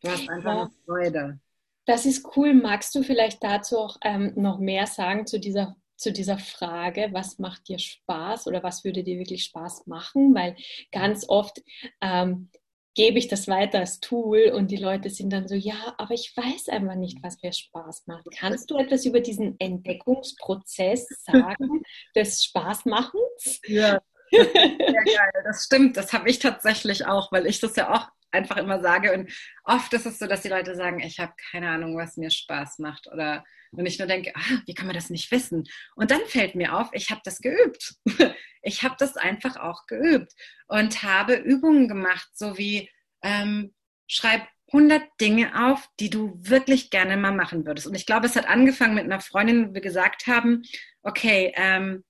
[0.02, 0.70] Du hast einfach ja.
[0.84, 1.40] Freude.
[1.86, 2.52] Das ist cool.
[2.52, 7.38] Magst du vielleicht dazu auch ähm, noch mehr sagen zu dieser zu dieser Frage, was
[7.38, 10.34] macht dir Spaß oder was würde dir wirklich Spaß machen?
[10.34, 10.56] Weil
[10.92, 11.62] ganz oft
[12.00, 12.50] ähm,
[12.96, 16.32] gebe ich das weiter als Tool und die Leute sind dann so, ja, aber ich
[16.34, 18.26] weiß einfach nicht, was mir Spaß macht.
[18.36, 21.82] Kannst du etwas über diesen Entdeckungsprozess sagen
[22.16, 23.60] des Spaßmachens?
[23.66, 24.00] Ja.
[24.30, 25.96] Sehr geil, das stimmt.
[25.96, 29.12] Das habe ich tatsächlich auch, weil ich das ja auch einfach immer sage.
[29.12, 29.32] Und
[29.64, 32.78] oft ist es so, dass die Leute sagen, ich habe keine Ahnung, was mir Spaß
[32.78, 33.08] macht.
[33.12, 35.64] Oder und ich nur denke, ah, wie kann man das nicht wissen?
[35.96, 37.94] Und dann fällt mir auf, ich habe das geübt.
[38.68, 40.32] Ich habe das einfach auch geübt
[40.66, 42.90] und habe Übungen gemacht, so wie
[43.22, 43.72] ähm,
[44.08, 47.86] schreib 100 Dinge auf, die du wirklich gerne mal machen würdest.
[47.86, 50.62] Und ich glaube, es hat angefangen mit einer Freundin, wo wir gesagt haben,
[51.04, 52.04] okay, ähm,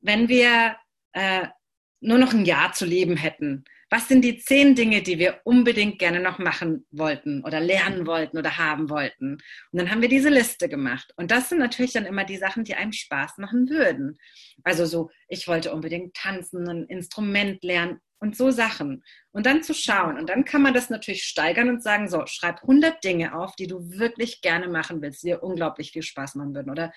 [0.00, 0.76] wenn wir
[1.12, 1.46] äh,
[2.00, 5.98] nur noch ein Jahr zu leben hätten, was sind die zehn Dinge, die wir unbedingt
[5.98, 9.34] gerne noch machen wollten oder lernen wollten oder haben wollten?
[9.70, 11.12] Und dann haben wir diese Liste gemacht.
[11.16, 14.18] Und das sind natürlich dann immer die Sachen, die einem Spaß machen würden.
[14.64, 19.04] Also so, ich wollte unbedingt tanzen, ein Instrument lernen und so Sachen.
[19.30, 20.18] Und dann zu schauen.
[20.18, 23.66] Und dann kann man das natürlich steigern und sagen, so, schreib 100 Dinge auf, die
[23.66, 26.70] du wirklich gerne machen willst, die dir unglaublich viel Spaß machen würden.
[26.70, 26.92] Oder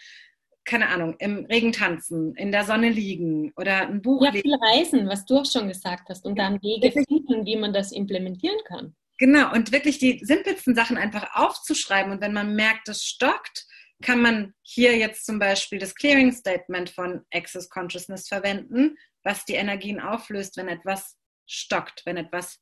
[0.69, 4.49] keine Ahnung, im Regen tanzen, in der Sonne liegen oder ein Buch ja, lesen.
[4.49, 7.73] Ja, viel reisen, was du auch schon gesagt hast und dann Wege finden, wie man
[7.73, 8.95] das implementieren kann.
[9.17, 13.65] Genau, und wirklich die simpelsten Sachen einfach aufzuschreiben und wenn man merkt, es stockt,
[14.01, 19.55] kann man hier jetzt zum Beispiel das Clearing Statement von Access Consciousness verwenden, was die
[19.55, 22.59] Energien auflöst, wenn etwas stockt, wenn etwas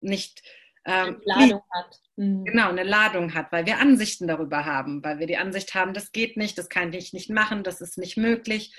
[0.00, 0.40] nicht
[0.84, 2.00] ähm, Ladung hat.
[2.16, 2.44] Mhm.
[2.44, 6.12] Genau, eine Ladung hat, weil wir Ansichten darüber haben, weil wir die Ansicht haben, das
[6.12, 8.74] geht nicht, das kann ich nicht machen, das ist nicht möglich.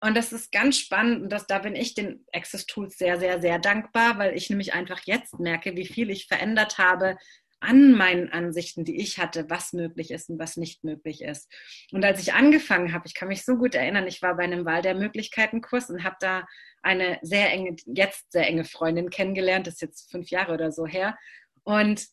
[0.00, 3.40] Und das ist ganz spannend und das, da bin ich den Access Tools sehr, sehr,
[3.40, 7.16] sehr dankbar, weil ich nämlich einfach jetzt merke, wie viel ich verändert habe
[7.60, 11.52] an meinen Ansichten, die ich hatte, was möglich ist und was nicht möglich ist.
[11.92, 14.64] Und als ich angefangen habe, ich kann mich so gut erinnern, ich war bei einem
[14.64, 16.46] Wahl der Möglichkeiten-Kurs und habe da
[16.82, 20.86] eine sehr enge, jetzt sehr enge Freundin kennengelernt, das ist jetzt fünf Jahre oder so
[20.86, 21.18] her.
[21.64, 22.06] Und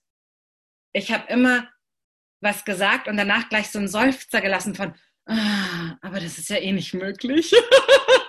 [0.94, 1.70] ich habe immer
[2.42, 4.94] was gesagt und danach gleich so einen Seufzer gelassen von,
[5.26, 7.54] ah, aber das ist ja eh nicht möglich.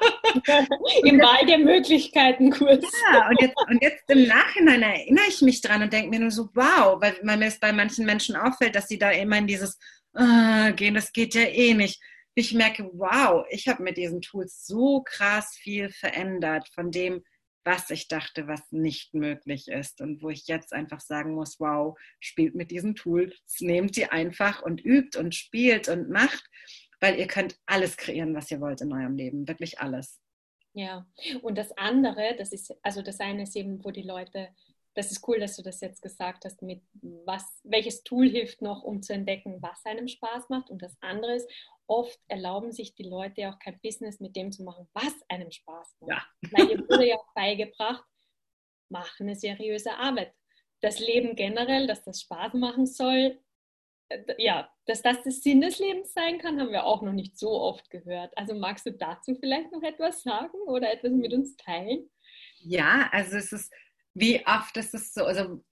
[1.05, 2.85] Im Wahl der Möglichkeiten Kurs.
[3.13, 6.31] Ja, und jetzt, und jetzt im Nachhinein erinnere ich mich dran und denke mir nur
[6.31, 9.79] so, wow, weil mir es bei manchen Menschen auffällt, dass sie da immer in dieses
[10.15, 12.01] ah, gehen, das geht ja eh nicht.
[12.35, 17.23] Ich merke, wow, ich habe mit diesen Tools so krass viel verändert von dem,
[17.65, 21.99] was ich dachte, was nicht möglich ist und wo ich jetzt einfach sagen muss, wow,
[22.21, 26.49] spielt mit diesen Tools, nehmt sie einfach und übt und spielt und macht,
[27.01, 30.21] weil ihr könnt alles kreieren, was ihr wollt in eurem Leben, wirklich alles.
[30.77, 31.07] Ja,
[31.41, 34.51] und das andere, das ist, also das eine ist eben, wo die Leute,
[34.93, 36.83] das ist cool, dass du das jetzt gesagt hast, mit
[37.25, 40.69] was, welches Tool hilft noch, um zu entdecken, was einem Spaß macht.
[40.69, 41.51] Und das andere ist,
[41.87, 45.97] oft erlauben sich die Leute auch kein Business mit dem zu machen, was einem Spaß
[46.01, 46.11] macht.
[46.43, 46.51] Ja.
[46.51, 48.05] Weil ihr wurde ja auch beigebracht,
[48.91, 50.35] mach eine seriöse Arbeit.
[50.83, 53.41] Das Leben generell, dass das Spaß machen soll,
[54.39, 57.51] ja, dass das der Sinn des Lebens sein kann, haben wir auch noch nicht so
[57.51, 58.37] oft gehört.
[58.37, 62.09] Also magst du dazu vielleicht noch etwas sagen oder etwas mit uns teilen?
[62.59, 63.73] Ja, also es ist,
[64.15, 65.63] wie oft ist es so, also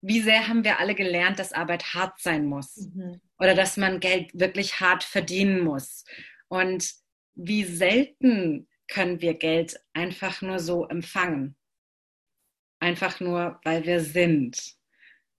[0.00, 3.20] wie sehr haben wir alle gelernt, dass Arbeit hart sein muss mhm.
[3.38, 6.04] oder dass man Geld wirklich hart verdienen muss.
[6.48, 6.92] Und
[7.34, 11.56] wie selten können wir Geld einfach nur so empfangen.
[12.80, 14.76] Einfach nur, weil wir sind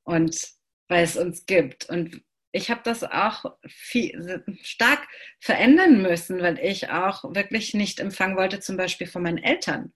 [0.04, 0.55] und
[0.88, 1.90] weil es uns gibt.
[1.90, 2.22] Und
[2.52, 5.08] ich habe das auch viel, stark
[5.40, 9.94] verändern müssen, weil ich auch wirklich nicht empfangen wollte, zum Beispiel von meinen Eltern.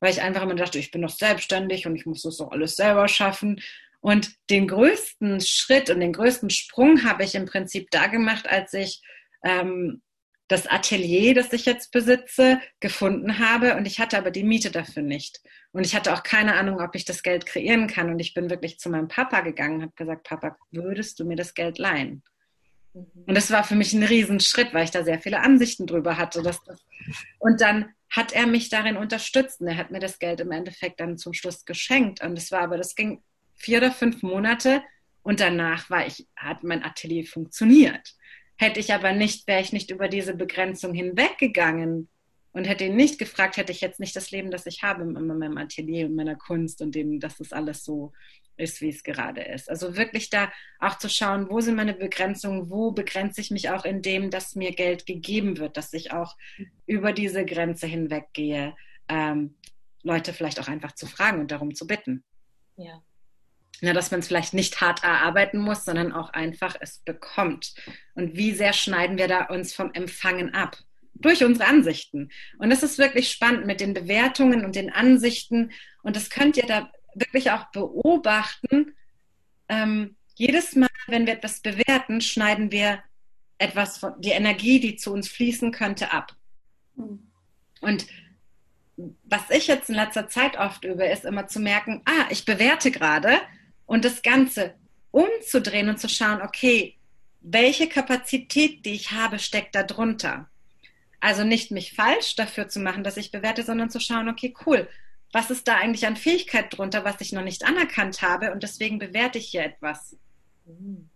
[0.00, 2.76] Weil ich einfach immer dachte, ich bin doch selbstständig und ich muss das doch alles
[2.76, 3.60] selber schaffen.
[4.00, 8.72] Und den größten Schritt und den größten Sprung habe ich im Prinzip da gemacht, als
[8.72, 9.02] ich
[9.44, 10.02] ähm,
[10.50, 13.76] das Atelier, das ich jetzt besitze, gefunden habe.
[13.76, 15.40] Und ich hatte aber die Miete dafür nicht.
[15.70, 18.10] Und ich hatte auch keine Ahnung, ob ich das Geld kreieren kann.
[18.10, 21.36] Und ich bin wirklich zu meinem Papa gegangen und habe gesagt, Papa, würdest du mir
[21.36, 22.24] das Geld leihen?
[22.94, 23.06] Mhm.
[23.28, 26.42] Und das war für mich ein Riesenschritt, weil ich da sehr viele Ansichten drüber hatte.
[26.42, 26.60] Das
[27.38, 29.60] und dann hat er mich darin unterstützt.
[29.60, 32.24] Und er hat mir das Geld im Endeffekt dann zum Schluss geschenkt.
[32.24, 33.22] Und das war aber, das ging
[33.54, 34.82] vier oder fünf Monate
[35.22, 38.16] und danach war ich, hat mein Atelier funktioniert.
[38.60, 42.10] Hätte ich aber nicht, wäre ich nicht über diese Begrenzung hinweggegangen
[42.52, 45.12] und hätte ihn nicht gefragt, hätte ich jetzt nicht das Leben, das ich habe in
[45.12, 48.12] meinem Atelier und meiner Kunst und dem, dass das alles so
[48.58, 49.70] ist, wie es gerade ist.
[49.70, 53.86] Also wirklich da auch zu schauen, wo sind meine Begrenzungen, wo begrenze ich mich auch
[53.86, 56.36] in dem, dass mir Geld gegeben wird, dass ich auch
[56.84, 58.76] über diese Grenze hinweggehe,
[59.08, 59.54] ähm,
[60.02, 62.24] Leute vielleicht auch einfach zu fragen und darum zu bitten.
[62.76, 63.02] Ja.
[63.80, 67.74] Ja, dass man es vielleicht nicht hart erarbeiten muss, sondern auch einfach es bekommt.
[68.14, 70.76] Und wie sehr schneiden wir da uns vom Empfangen ab?
[71.14, 72.30] Durch unsere Ansichten.
[72.58, 75.72] Und das ist wirklich spannend mit den Bewertungen und den Ansichten.
[76.02, 78.94] Und das könnt ihr da wirklich auch beobachten.
[79.68, 83.02] Ähm, jedes Mal, wenn wir etwas bewerten, schneiden wir
[83.58, 86.34] etwas von die Energie, die zu uns fließen könnte, ab.
[87.80, 88.06] Und
[89.24, 92.90] was ich jetzt in letzter Zeit oft übe, ist immer zu merken, ah, ich bewerte
[92.90, 93.38] gerade
[93.90, 94.74] und das Ganze
[95.10, 96.94] umzudrehen und zu schauen, okay,
[97.40, 100.48] welche Kapazität, die ich habe, steckt da drunter.
[101.18, 104.88] Also nicht mich falsch dafür zu machen, dass ich bewerte, sondern zu schauen, okay, cool,
[105.32, 109.00] was ist da eigentlich an Fähigkeit drunter, was ich noch nicht anerkannt habe und deswegen
[109.00, 110.16] bewerte ich hier etwas.
[110.66, 111.10] Mhm.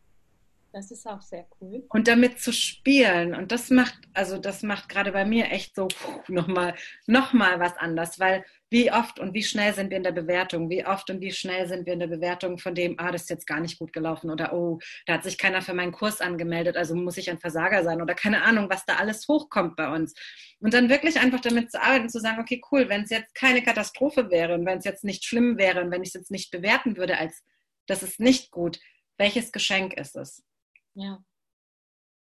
[0.75, 1.87] Das ist auch sehr cool.
[1.91, 3.37] Und damit zu spielen.
[3.37, 5.87] Und das macht, also das macht gerade bei mir echt so
[6.27, 6.75] nochmal
[7.07, 10.69] noch mal was anders, weil wie oft und wie schnell sind wir in der Bewertung?
[10.69, 13.31] Wie oft und wie schnell sind wir in der Bewertung von dem, ah, das ist
[13.31, 16.77] jetzt gar nicht gut gelaufen oder oh, da hat sich keiner für meinen Kurs angemeldet,
[16.77, 20.13] also muss ich ein Versager sein oder keine Ahnung, was da alles hochkommt bei uns.
[20.59, 23.63] Und dann wirklich einfach damit zu arbeiten, zu sagen, okay, cool, wenn es jetzt keine
[23.63, 26.51] Katastrophe wäre und wenn es jetzt nicht schlimm wäre und wenn ich es jetzt nicht
[26.51, 27.45] bewerten würde als,
[27.87, 28.81] das ist nicht gut,
[29.19, 30.43] welches Geschenk ist es?
[30.95, 31.25] Ja.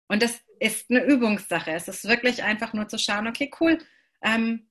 [0.07, 1.71] Und das ist eine Übungssache.
[1.71, 3.77] Es ist wirklich einfach nur zu schauen, okay, cool,
[4.21, 4.69] ähm,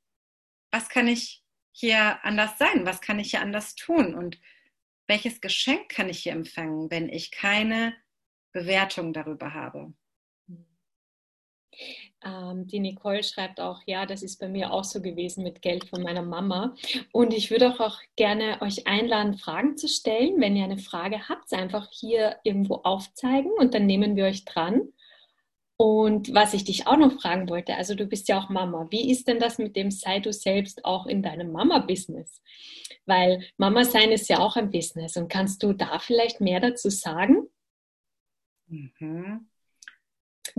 [0.71, 2.85] was kann ich hier anders sein?
[2.85, 4.15] Was kann ich hier anders tun?
[4.15, 4.41] Und
[5.07, 7.97] welches Geschenk kann ich hier empfangen, wenn ich keine
[8.53, 9.95] Bewertung darüber habe?
[12.25, 15.89] Ähm, die Nicole schreibt auch, ja, das ist bei mir auch so gewesen mit Geld
[15.89, 16.75] von meiner Mama.
[17.13, 20.41] Und ich würde auch, auch gerne euch einladen, Fragen zu stellen.
[20.41, 24.93] Wenn ihr eine Frage habt, einfach hier irgendwo aufzeigen und dann nehmen wir euch dran.
[25.81, 28.89] Und was ich dich auch noch fragen wollte, also du bist ja auch Mama.
[28.91, 32.43] Wie ist denn das mit dem Sei du selbst auch in deinem Mama-Business?
[33.07, 35.17] Weil Mama sein ist ja auch ein Business.
[35.17, 37.47] Und kannst du da vielleicht mehr dazu sagen?
[38.67, 39.48] Mhm.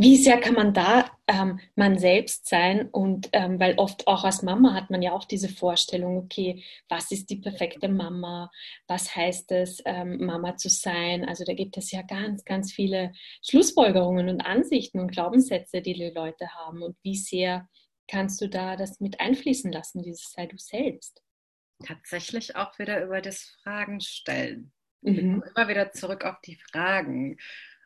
[0.02, 2.88] Wie sehr kann man da ähm, man selbst sein?
[2.88, 7.12] Und ähm, weil oft auch als Mama hat man ja auch diese Vorstellung, okay, was
[7.12, 8.50] ist die perfekte Mama?
[8.88, 11.26] Was heißt es, ähm, Mama zu sein?
[11.26, 13.12] Also da gibt es ja ganz, ganz viele
[13.46, 16.82] Schlussfolgerungen und Ansichten und Glaubenssätze, die die Leute haben.
[16.82, 17.68] Und wie sehr
[18.08, 21.22] kannst du da das mit einfließen lassen, dieses sei du selbst?
[21.86, 24.72] Tatsächlich auch wieder über das Fragen stellen.
[25.02, 25.44] Mhm.
[25.54, 27.36] Immer wieder zurück auf die Fragen.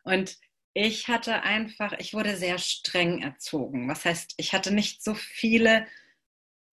[0.04, 0.36] Und
[0.74, 3.88] ich hatte einfach, ich wurde sehr streng erzogen.
[3.88, 5.86] Was heißt, ich hatte nicht so viele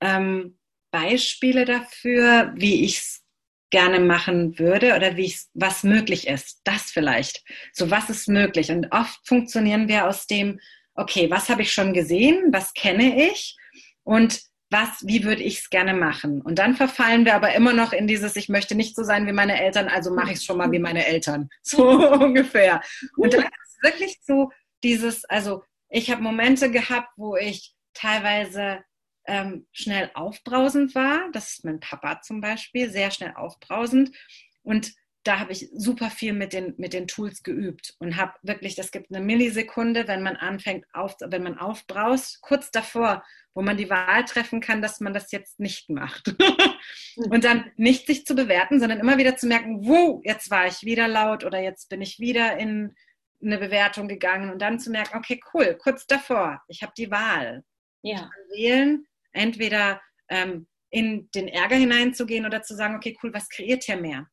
[0.01, 0.57] ähm,
[0.89, 3.21] Beispiele dafür, wie ich es
[3.69, 6.61] gerne machen würde oder wie ich, was möglich ist.
[6.63, 7.43] Das vielleicht.
[7.73, 8.71] So, was ist möglich?
[8.71, 10.59] Und oft funktionieren wir aus dem,
[10.95, 12.51] okay, was habe ich schon gesehen?
[12.51, 13.55] Was kenne ich?
[14.03, 16.41] Und was, wie würde ich es gerne machen?
[16.41, 19.33] Und dann verfallen wir aber immer noch in dieses, ich möchte nicht so sein wie
[19.33, 21.49] meine Eltern, also mache ich es schon mal wie meine Eltern.
[21.61, 22.81] So ungefähr.
[23.17, 23.45] Und dann
[23.81, 24.51] wirklich so
[24.83, 28.83] dieses, also ich habe Momente gehabt, wo ich teilweise
[29.27, 31.29] ähm, schnell aufbrausend war.
[31.33, 34.15] Das ist mein Papa zum Beispiel, sehr schnell aufbrausend.
[34.63, 38.75] Und da habe ich super viel mit den, mit den Tools geübt und habe wirklich,
[38.75, 43.77] das gibt eine Millisekunde, wenn man anfängt, auf, wenn man aufbraust, kurz davor, wo man
[43.77, 46.35] die Wahl treffen kann, dass man das jetzt nicht macht.
[47.15, 50.81] und dann nicht sich zu bewerten, sondern immer wieder zu merken, wo, jetzt war ich
[50.83, 52.95] wieder laut oder jetzt bin ich wieder in,
[53.43, 57.63] eine Bewertung gegangen und dann zu merken, okay, cool, kurz davor, ich habe die Wahl.
[58.03, 58.15] Ja.
[58.15, 63.49] Ich kann wählen, entweder ähm, in den Ärger hineinzugehen oder zu sagen, okay, cool, was
[63.49, 64.27] kreiert hier mehr?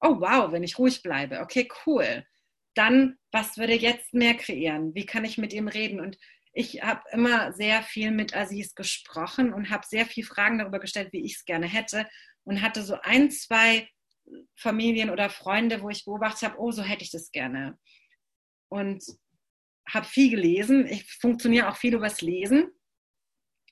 [0.00, 2.24] Oh, wow, wenn ich ruhig bleibe, okay, cool.
[2.74, 4.94] Dann, was würde jetzt mehr kreieren?
[4.94, 6.00] Wie kann ich mit ihm reden?
[6.00, 6.18] Und
[6.52, 11.12] ich habe immer sehr viel mit Aziz gesprochen und habe sehr viele Fragen darüber gestellt,
[11.12, 12.06] wie ich es gerne hätte
[12.42, 13.88] und hatte so ein, zwei
[14.56, 17.78] Familien oder Freunde, wo ich beobachtet habe, oh, so hätte ich das gerne
[18.68, 19.04] und
[19.88, 20.86] habe viel gelesen.
[20.86, 22.70] Ich funktioniere auch viel übers Lesen.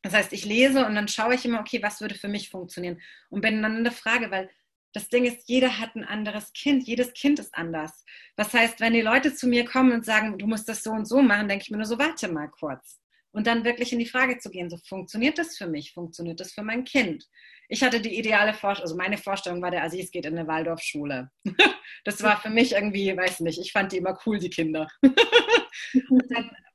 [0.03, 3.01] Das heißt, ich lese und dann schaue ich immer, okay, was würde für mich funktionieren?
[3.31, 4.51] Und bin dann in der Frage, weil
[4.93, 6.87] das Ding ist, jeder hat ein anderes Kind.
[6.87, 8.05] Jedes Kind ist anders.
[8.37, 11.07] Was heißt, wenn die Leute zu mir kommen und sagen, du musst das so und
[11.07, 13.01] so machen, denke ich mir nur so, warte mal kurz.
[13.31, 15.95] Und dann wirklich in die Frage zu gehen, so funktioniert das für mich?
[15.95, 17.27] Funktioniert das für mein Kind?
[17.73, 21.31] Ich hatte die ideale Vorstellung, also meine Vorstellung war, der Aziz geht in eine Waldorfschule.
[22.05, 24.89] das war für mich irgendwie, weiß nicht, ich fand die immer cool, die Kinder.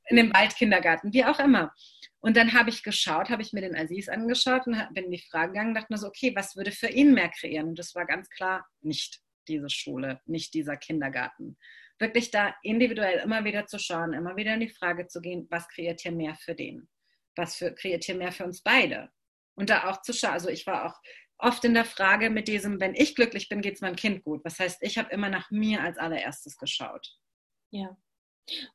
[0.08, 1.72] in dem Waldkindergarten, wie auch immer.
[2.18, 5.24] Und dann habe ich geschaut, habe ich mir den Aziz angeschaut und bin in die
[5.30, 7.68] Frage gegangen, dachte mir so, okay, was würde für ihn mehr kreieren?
[7.68, 11.58] Und das war ganz klar nicht diese Schule, nicht dieser Kindergarten.
[12.00, 15.68] Wirklich da individuell immer wieder zu schauen, immer wieder in die Frage zu gehen, was
[15.68, 16.88] kreiert hier mehr für den?
[17.36, 19.10] Was für, kreiert hier mehr für uns beide?
[19.58, 20.94] Und da auch zu schauen, also ich war auch
[21.36, 24.44] oft in der Frage mit diesem, wenn ich glücklich bin, geht es meinem Kind gut.
[24.44, 27.08] Was heißt, ich habe immer nach mir als allererstes geschaut.
[27.70, 27.96] Ja.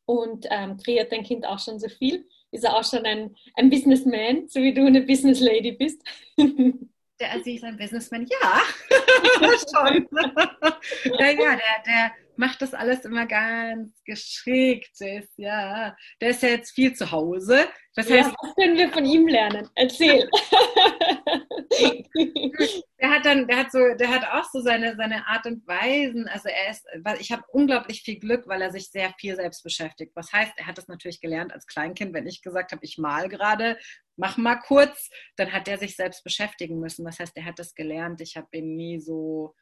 [0.05, 2.27] Und ähm, kreiert dein Kind auch schon so viel?
[2.51, 6.01] Ist er auch schon ein, ein Businessman, so wie du eine Business Lady bist?
[6.37, 8.27] Der Aziz ein Businessman?
[8.27, 8.61] Ja,
[9.71, 10.07] schon.
[11.19, 14.99] ja, ja, der, der, macht das alles immer ganz geschickt.
[14.99, 17.67] Ist, ja, der ist ja jetzt viel zu Hause.
[17.95, 19.69] Das heißt, ja, was können wir von ihm lernen?
[19.75, 20.27] Erzähl.
[22.99, 26.27] der hat dann, der hat so, der hat auch so seine, seine Art und Weisen.
[26.27, 26.85] Also er ist,
[27.19, 30.11] ich habe unglaublich viel Glück, weil er sich sehr viel selbst beschäftigt.
[30.15, 32.13] Was heißt, er hat das natürlich gelernt als Kleinkind.
[32.13, 33.77] Wenn ich gesagt habe, ich mal gerade,
[34.15, 37.05] mach mal kurz, dann hat er sich selbst beschäftigen müssen.
[37.05, 38.21] Das heißt, er hat das gelernt.
[38.21, 39.53] Ich habe ihn nie so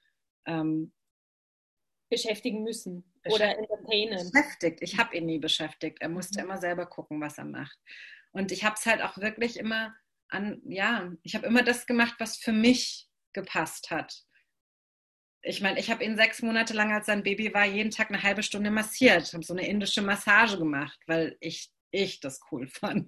[0.45, 0.93] ähm,
[2.11, 4.29] beschäftigen müssen oder entertainen.
[4.31, 4.79] Beschäftigt.
[4.81, 5.99] Ich habe ihn nie beschäftigt.
[6.01, 6.45] Er musste mhm.
[6.45, 7.79] immer selber gucken, was er macht.
[8.31, 9.95] Und ich habe es halt auch wirklich immer
[10.29, 14.23] an, ja, ich habe immer das gemacht, was für mich gepasst hat.
[15.41, 18.21] Ich meine, ich habe ihn sechs Monate lang, als sein Baby war, jeden Tag eine
[18.21, 23.07] halbe Stunde massiert, habe so eine indische Massage gemacht, weil ich, ich das cool fand.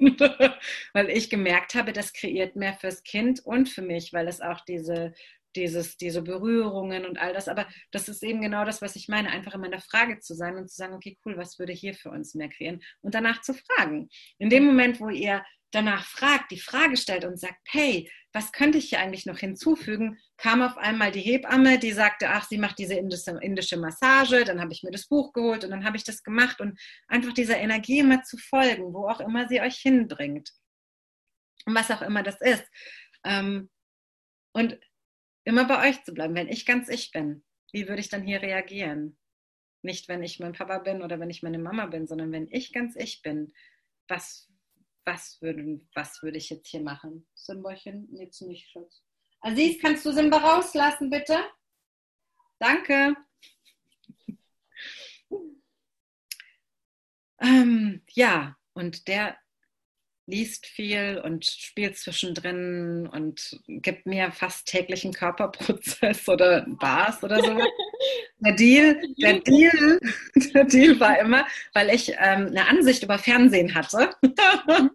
[0.93, 4.61] weil ich gemerkt habe, das kreiert mehr fürs Kind und für mich, weil es auch
[4.61, 5.13] diese
[5.55, 7.47] dieses, diese Berührungen und all das.
[7.47, 10.33] Aber das ist eben genau das, was ich meine, einfach immer in der Frage zu
[10.33, 12.81] sein und zu sagen, okay, cool, was würde hier für uns mehr kreieren?
[13.01, 14.09] Und danach zu fragen.
[14.37, 18.77] In dem Moment, wo ihr danach fragt, die Frage stellt und sagt, hey, was könnte
[18.77, 22.77] ich hier eigentlich noch hinzufügen, kam auf einmal die Hebamme, die sagte, ach, sie macht
[22.79, 26.03] diese indische, indische Massage, dann habe ich mir das Buch geholt und dann habe ich
[26.03, 30.51] das gemacht und einfach dieser Energie immer zu folgen, wo auch immer sie euch hinbringt.
[31.65, 32.65] Und was auch immer das ist.
[33.23, 33.69] Ähm,
[34.53, 34.77] und
[35.43, 36.35] immer bei euch zu bleiben.
[36.35, 39.17] Wenn ich ganz ich bin, wie würde ich dann hier reagieren?
[39.81, 42.71] Nicht, wenn ich mein Papa bin oder wenn ich meine Mama bin, sondern wenn ich
[42.71, 43.53] ganz ich bin,
[44.07, 44.49] was,
[45.05, 47.27] was, würde, was würde ich jetzt hier machen?
[47.33, 48.07] Simborchen?
[48.15, 49.03] Jetzt nicht, Schatz.
[49.41, 51.37] Aziz, kannst du Simba rauslassen, bitte?
[52.59, 53.15] Danke.
[57.39, 59.37] Ähm, ja, und der
[60.25, 67.57] liest viel und spielt zwischendrin und gibt mir fast täglichen Körperprozess oder Bars oder so.
[68.39, 69.99] Der Deal, der Deal,
[70.53, 74.13] der Deal war immer, weil ich ähm, eine Ansicht über Fernsehen hatte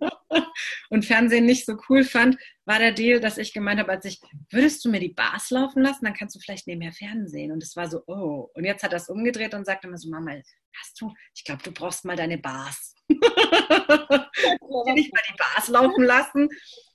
[0.90, 2.37] und Fernsehen nicht so cool fand,
[2.68, 5.83] war der Deal, dass ich gemeint habe, als ich, würdest du mir die Bars laufen
[5.83, 7.51] lassen, dann kannst du vielleicht nebenher Fernsehen.
[7.51, 8.51] Und es war so, oh.
[8.55, 10.33] Und jetzt hat er es umgedreht und sagt immer so, Mama,
[10.79, 12.94] hast du, ich glaube, du brauchst mal deine Bars.
[13.09, 16.49] nicht mal die Bars laufen lassen.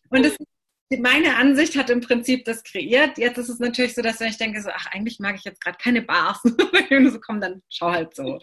[0.10, 0.38] Und das,
[0.90, 3.18] meine Ansicht hat im Prinzip das kreiert.
[3.18, 5.78] Jetzt ist es natürlich so, dass ich denke, so, ach, eigentlich mag ich jetzt gerade
[5.78, 6.44] keine Bars.
[6.44, 8.40] Und so, komm, dann schau halt so.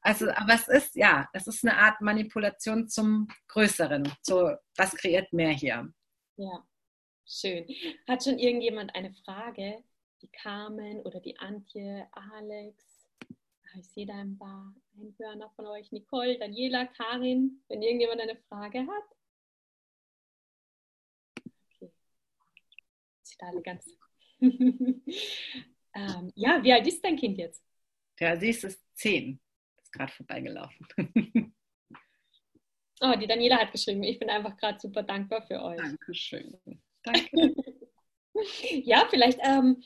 [0.00, 4.12] Also, aber es ist, ja, es ist eine Art Manipulation zum Größeren.
[4.22, 5.92] So, was kreiert mehr hier?
[6.36, 6.66] Ja,
[7.24, 7.66] schön.
[8.08, 9.84] Hat schon irgendjemand eine Frage?
[10.20, 13.08] Die Carmen oder die Antje, Alex?
[13.30, 15.92] Ah, ich sehe da ein paar Einhörner von euch.
[15.92, 19.16] Nicole, Daniela, Karin, wenn irgendjemand eine Frage hat.
[23.42, 23.98] Sind alle ganz.
[24.40, 27.64] ähm, ja, wie alt ist dein Kind jetzt?
[28.20, 29.40] Ja, sie ist zehn.
[29.82, 30.86] Ist gerade vorbeigelaufen.
[33.00, 35.76] oh, die Daniela hat geschrieben, ich bin einfach gerade super dankbar für euch.
[35.76, 36.56] Dankeschön.
[37.02, 37.54] Danke.
[38.84, 39.82] ja, vielleicht ähm,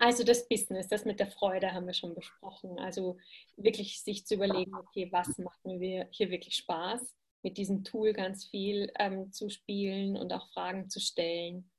[0.00, 2.78] also das Business, das mit der Freude haben wir schon besprochen.
[2.78, 3.18] Also
[3.56, 7.14] wirklich sich zu überlegen, okay, was macht mir hier wirklich Spaß,
[7.44, 11.70] mit diesem Tool ganz viel ähm, zu spielen und auch Fragen zu stellen.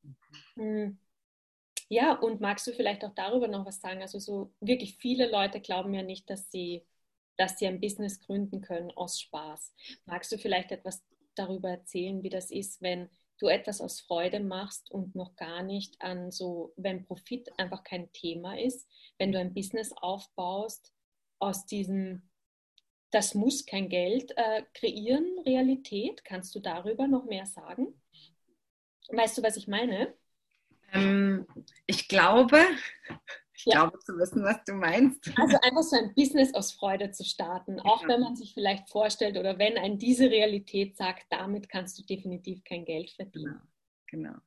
[0.55, 0.97] Mhm.
[1.89, 4.01] Ja, und magst du vielleicht auch darüber noch was sagen?
[4.01, 6.85] Also so wirklich viele Leute glauben ja nicht, dass sie,
[7.37, 9.75] dass sie ein Business gründen können aus Spaß.
[10.05, 11.03] Magst du vielleicht etwas
[11.35, 16.01] darüber erzählen, wie das ist, wenn du etwas aus Freude machst und noch gar nicht
[16.01, 20.93] an so, wenn Profit einfach kein Thema ist, wenn du ein Business aufbaust
[21.39, 22.29] aus diesem,
[23.15, 26.25] das muss kein Geld äh, kreieren, Realität.
[26.25, 27.87] Kannst du darüber noch mehr sagen?
[29.09, 30.13] Weißt du, was ich meine?
[30.91, 31.47] Ähm,
[31.85, 32.59] ich glaube,
[33.53, 33.83] ich ja.
[33.83, 35.31] glaube zu wissen, was du meinst.
[35.39, 38.09] Also einfach so ein Business aus Freude zu starten, auch ja.
[38.09, 42.65] wenn man sich vielleicht vorstellt oder wenn ein diese Realität sagt, damit kannst du definitiv
[42.65, 43.61] kein Geld verdienen.
[44.07, 44.33] Genau.
[44.33, 44.39] genau.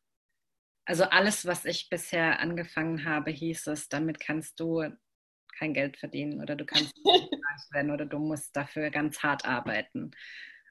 [0.84, 4.90] Also alles, was ich bisher angefangen habe, hieß es, damit kannst du
[5.58, 10.12] kein Geld verdienen oder du kannst nicht werden oder du musst dafür ganz hart arbeiten.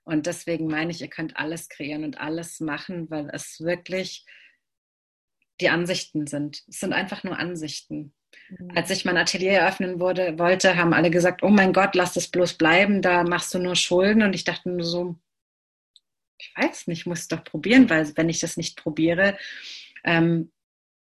[0.04, 4.26] Und deswegen meine ich, ihr könnt alles kreieren und alles machen, weil es wirklich
[5.60, 6.64] die Ansichten sind.
[6.68, 8.14] Es sind einfach nur Ansichten.
[8.50, 8.72] Mhm.
[8.76, 12.30] Als ich mein Atelier eröffnen wurde, wollte, haben alle gesagt, oh mein Gott, lass das
[12.30, 14.22] bloß bleiben, da machst du nur Schulden.
[14.22, 15.16] Und ich dachte nur so,
[16.38, 19.38] ich weiß nicht, ich muss es doch probieren, weil wenn ich das nicht probiere,
[20.04, 20.52] ähm,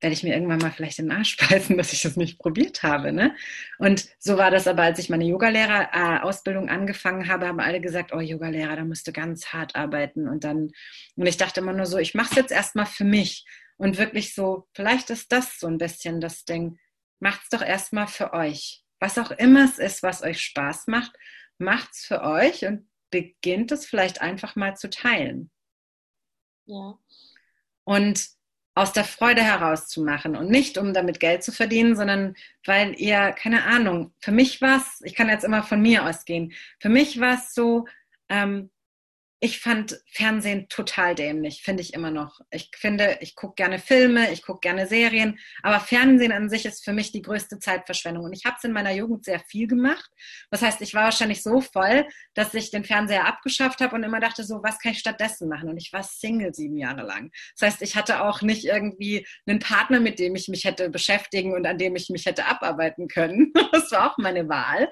[0.03, 3.11] werde ich mir irgendwann mal vielleicht den Arsch beißen, dass ich das nicht probiert habe.
[3.11, 3.35] Ne?
[3.79, 8.19] Und so war das aber, als ich meine Yogalehrer-Ausbildung angefangen habe, haben alle gesagt, oh,
[8.19, 10.27] Yogalehrer, da musst du ganz hart arbeiten.
[10.27, 10.71] Und dann,
[11.15, 13.45] und ich dachte immer nur so, ich mache es jetzt erstmal für mich.
[13.77, 16.77] Und wirklich so, vielleicht ist das so ein bisschen das Ding,
[17.19, 18.83] macht's doch erstmal für euch.
[18.99, 21.13] Was auch immer es ist, was euch Spaß macht,
[21.57, 25.49] macht's für euch und beginnt es vielleicht einfach mal zu teilen.
[26.65, 26.97] Ja.
[27.85, 28.29] Und
[28.75, 32.95] aus der Freude heraus zu machen und nicht um damit Geld zu verdienen, sondern weil
[32.99, 36.89] ihr, keine Ahnung, für mich war es, ich kann jetzt immer von mir ausgehen, für
[36.89, 37.85] mich war es so,
[38.29, 38.71] ähm,
[39.43, 42.39] ich fand Fernsehen total dämlich, finde ich immer noch.
[42.49, 46.85] Ich finde, ich gucke gerne Filme, ich gucke gerne Serien, aber Fernsehen an sich ist
[46.85, 48.23] für mich die größte Zeitverschwendung.
[48.23, 50.09] Und ich habe es in meiner Jugend sehr viel gemacht.
[50.49, 54.21] Das heißt, ich war wahrscheinlich so voll, dass ich den Fernseher abgeschafft habe und immer
[54.21, 55.67] dachte, so, was kann ich stattdessen machen?
[55.67, 57.29] Und ich war Single sieben Jahre lang.
[57.59, 61.53] Das heißt, ich hatte auch nicht irgendwie einen Partner, mit dem ich mich hätte beschäftigen
[61.53, 63.51] und an dem ich mich hätte abarbeiten können.
[63.73, 64.89] Das war auch meine Wahl.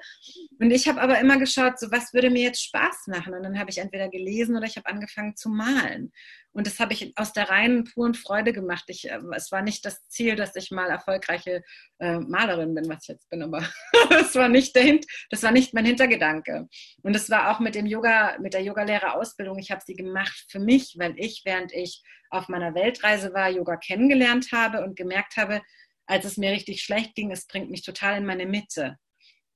[0.62, 3.34] Und ich habe aber immer geschaut, so, was würde mir jetzt Spaß machen?
[3.34, 6.12] Und dann habe ich entweder gelesen, oder ich habe angefangen zu malen.
[6.52, 8.84] Und das habe ich aus der reinen, puren Freude gemacht.
[8.86, 11.64] Ich, äh, es war nicht das Ziel, dass ich mal erfolgreiche
[11.98, 13.68] äh, Malerin bin, was ich jetzt bin, aber
[14.10, 16.68] das war nicht der das war nicht mein Hintergedanke.
[17.02, 19.58] Und es war auch mit dem Yoga, mit der Yogalehrerausbildung.
[19.58, 23.78] Ich habe sie gemacht für mich, weil ich, während ich auf meiner Weltreise war, Yoga
[23.78, 25.60] kennengelernt habe und gemerkt habe,
[26.06, 28.98] als es mir richtig schlecht ging, es bringt mich total in meine Mitte.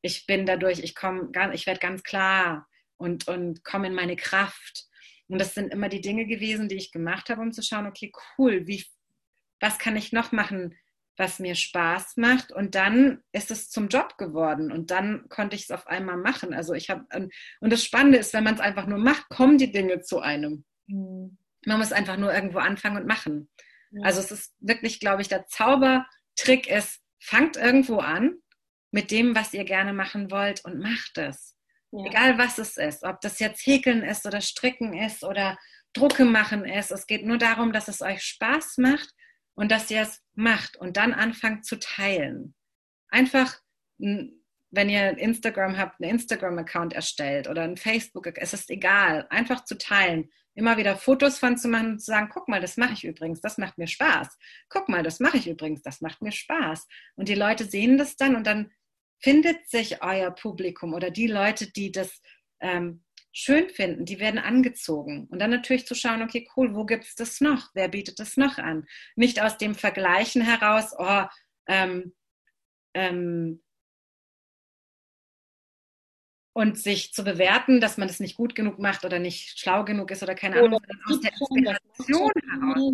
[0.06, 4.86] Ich bin dadurch, ich komme, ich werde ganz klar und, und komme in meine Kraft.
[5.28, 8.12] Und das sind immer die Dinge gewesen, die ich gemacht habe, um zu schauen, okay,
[8.38, 8.84] cool, wie,
[9.60, 10.78] was kann ich noch machen,
[11.16, 12.52] was mir Spaß macht?
[12.52, 16.54] Und dann ist es zum Job geworden und dann konnte ich es auf einmal machen.
[16.54, 17.04] Also ich habe,
[17.60, 20.64] und das Spannende ist, wenn man es einfach nur macht, kommen die Dinge zu einem.
[20.86, 21.36] Mhm.
[21.64, 23.50] Man muss einfach nur irgendwo anfangen und machen.
[23.90, 24.04] Mhm.
[24.04, 28.36] Also es ist wirklich, glaube ich, der Zaubertrick ist, fangt irgendwo an
[28.96, 31.54] mit dem, was ihr gerne machen wollt und macht es.
[31.92, 32.06] Ja.
[32.06, 35.58] Egal was es ist, ob das jetzt Häkeln ist oder Stricken ist oder
[35.92, 36.90] Drucke machen ist.
[36.90, 39.10] Es geht nur darum, dass es euch Spaß macht
[39.54, 42.54] und dass ihr es macht und dann anfangt zu teilen.
[43.10, 43.60] Einfach,
[43.98, 49.76] wenn ihr Instagram habt, einen Instagram-Account erstellt oder einen Facebook, es ist egal, einfach zu
[49.76, 50.30] teilen.
[50.54, 53.42] Immer wieder Fotos von zu machen und zu sagen, guck mal, das mache ich übrigens,
[53.42, 54.38] das macht mir Spaß.
[54.70, 56.86] Guck mal, das mache ich übrigens, das macht mir Spaß.
[57.14, 58.72] Und die Leute sehen das dann und dann
[59.18, 62.20] findet sich euer Publikum oder die Leute, die das
[62.60, 65.26] ähm, schön finden, die werden angezogen.
[65.30, 67.70] Und dann natürlich zu schauen, okay, cool, wo gibt es das noch?
[67.74, 68.86] Wer bietet das noch an?
[69.14, 71.24] Nicht aus dem Vergleichen heraus, oh,
[71.68, 72.14] ähm,
[72.94, 73.62] ähm,
[76.54, 80.10] und sich zu bewerten, dass man das nicht gut genug macht oder nicht schlau genug
[80.10, 82.92] ist oder keine Ahnung, sondern aus der Inspiration heraus.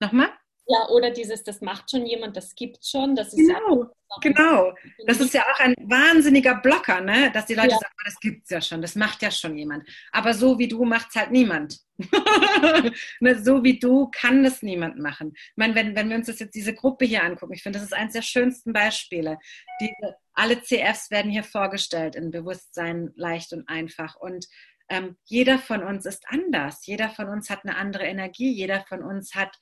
[0.00, 0.32] Nochmal?
[0.66, 3.14] Ja, oder dieses, das macht schon jemand, das gibt schon.
[3.14, 3.90] Das ist genau, ja
[4.20, 4.74] genau.
[5.06, 7.30] Das ist ja auch ein wahnsinniger Blocker, ne?
[7.32, 7.78] dass die Leute ja.
[7.78, 9.88] sagen, das gibt's ja schon, das macht ja schon jemand.
[10.12, 11.80] Aber so wie du macht's halt niemand.
[13.20, 15.32] Ne, so wie du kann das niemand machen.
[15.34, 17.86] Ich meine, wenn, wenn wir uns das jetzt diese Gruppe hier angucken, ich finde, das
[17.86, 19.38] ist eines der schönsten Beispiele.
[19.80, 24.16] Diese, alle CFs werden hier vorgestellt in Bewusstsein leicht und einfach.
[24.16, 24.46] Und
[24.88, 26.84] ähm, jeder von uns ist anders.
[26.86, 28.52] Jeder von uns hat eine andere Energie.
[28.52, 29.56] Jeder von uns hat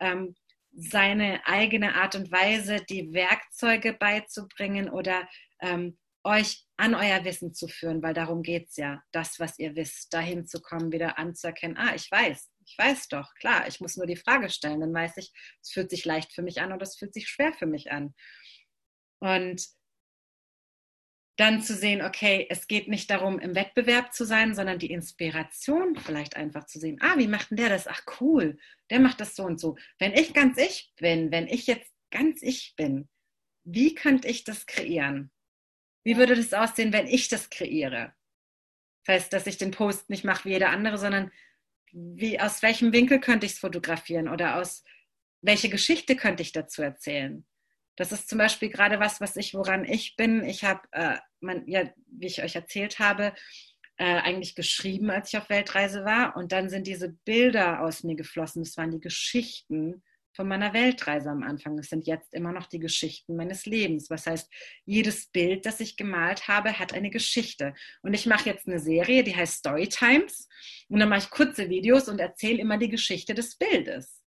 [0.00, 0.34] ähm,
[0.76, 5.28] seine eigene Art und Weise, die Werkzeuge beizubringen oder
[5.60, 9.76] ähm, euch an euer Wissen zu führen, weil darum geht es ja, das, was ihr
[9.76, 13.96] wisst, dahin zu kommen, wieder anzuerkennen, ah, ich weiß, ich weiß doch, klar, ich muss
[13.96, 16.82] nur die Frage stellen, dann weiß ich, es fühlt sich leicht für mich an oder
[16.82, 18.14] es fühlt sich schwer für mich an.
[19.20, 19.64] Und
[21.36, 25.94] dann zu sehen, okay, es geht nicht darum, im Wettbewerb zu sein, sondern die Inspiration
[25.96, 26.98] vielleicht einfach zu sehen.
[27.00, 27.86] Ah, wie macht denn der das?
[27.86, 28.58] Ach cool,
[28.90, 29.76] der macht das so und so.
[29.98, 33.08] Wenn ich ganz ich bin, wenn ich jetzt ganz ich bin,
[33.64, 35.30] wie könnte ich das kreieren?
[36.04, 38.14] Wie würde das aussehen, wenn ich das kreiere?
[39.04, 41.30] Das heißt, dass ich den Post nicht mache wie jeder andere, sondern
[41.92, 44.84] wie, aus welchem Winkel könnte ich es fotografieren oder aus
[45.42, 47.46] welche Geschichte könnte ich dazu erzählen?
[47.96, 50.44] Das ist zum Beispiel gerade was, was ich, woran ich bin.
[50.44, 51.16] Ich habe, äh,
[51.66, 53.32] ja, wie ich euch erzählt habe,
[53.96, 56.36] äh, eigentlich geschrieben, als ich auf Weltreise war.
[56.36, 58.62] Und dann sind diese Bilder aus mir geflossen.
[58.62, 60.02] Das waren die Geschichten
[60.36, 61.78] von meiner Weltreise am Anfang.
[61.78, 64.10] Das sind jetzt immer noch die Geschichten meines Lebens.
[64.10, 64.52] Was heißt,
[64.84, 67.74] jedes Bild, das ich gemalt habe, hat eine Geschichte.
[68.02, 70.48] Und ich mache jetzt eine Serie, die heißt Storytimes.
[70.88, 74.22] Und dann mache ich kurze Videos und erzähle immer die Geschichte des Bildes.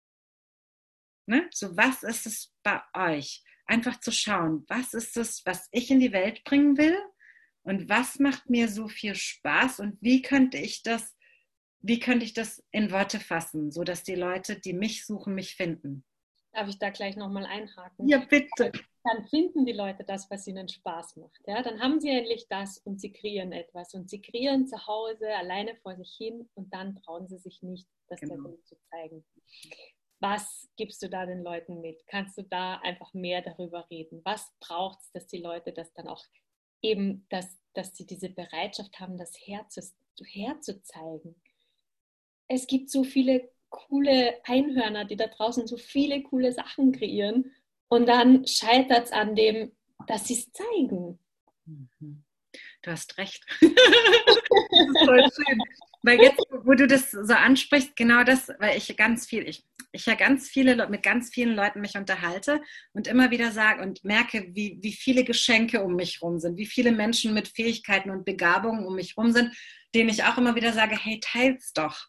[1.30, 1.50] Ne?
[1.52, 3.44] So, was ist es bei euch?
[3.68, 6.98] Einfach zu schauen, was ist es, was ich in die Welt bringen will
[7.64, 11.16] und was macht mir so viel Spaß und wie könnte ich das,
[11.80, 15.56] wie könnte ich das in Worte fassen, so dass die Leute, die mich suchen, mich
[15.56, 16.04] finden.
[16.54, 18.08] Darf ich da gleich nochmal einhaken?
[18.08, 18.72] Ja, bitte.
[19.04, 21.40] Dann finden die Leute das, was ihnen Spaß macht.
[21.46, 21.62] Ja?
[21.62, 23.94] Dann haben sie endlich das und sie kreieren etwas.
[23.94, 27.88] Und sie kreieren zu Hause alleine vor sich hin und dann trauen sie sich nicht,
[28.08, 28.36] das genau.
[28.36, 29.24] der Welt zu zeigen.
[30.20, 32.06] Was gibst du da den Leuten mit?
[32.08, 34.22] Kannst du da einfach mehr darüber reden?
[34.24, 36.24] Was braucht es, dass die Leute das dann auch
[36.82, 39.82] eben, dass, dass sie diese Bereitschaft haben, das herzu,
[40.24, 41.36] herzuzeigen?
[42.48, 47.54] Es gibt so viele coole Einhörner, die da draußen so viele coole Sachen kreieren
[47.90, 49.72] und dann scheitert es an dem,
[50.08, 51.20] dass sie es zeigen.
[51.66, 52.24] Mhm.
[52.88, 53.46] Du hast recht.
[53.60, 55.60] das ist voll schön.
[56.04, 60.06] Weil jetzt, wo du das so ansprichst, genau das, weil ich ganz viel, ich, ich
[60.06, 62.62] ja ganz viele, mit ganz vielen Leuten mich unterhalte
[62.94, 66.66] und immer wieder sage und merke, wie, wie viele Geschenke um mich rum sind, wie
[66.66, 69.54] viele Menschen mit Fähigkeiten und Begabungen um mich rum sind,
[69.94, 72.08] denen ich auch immer wieder sage, hey, teilt's doch.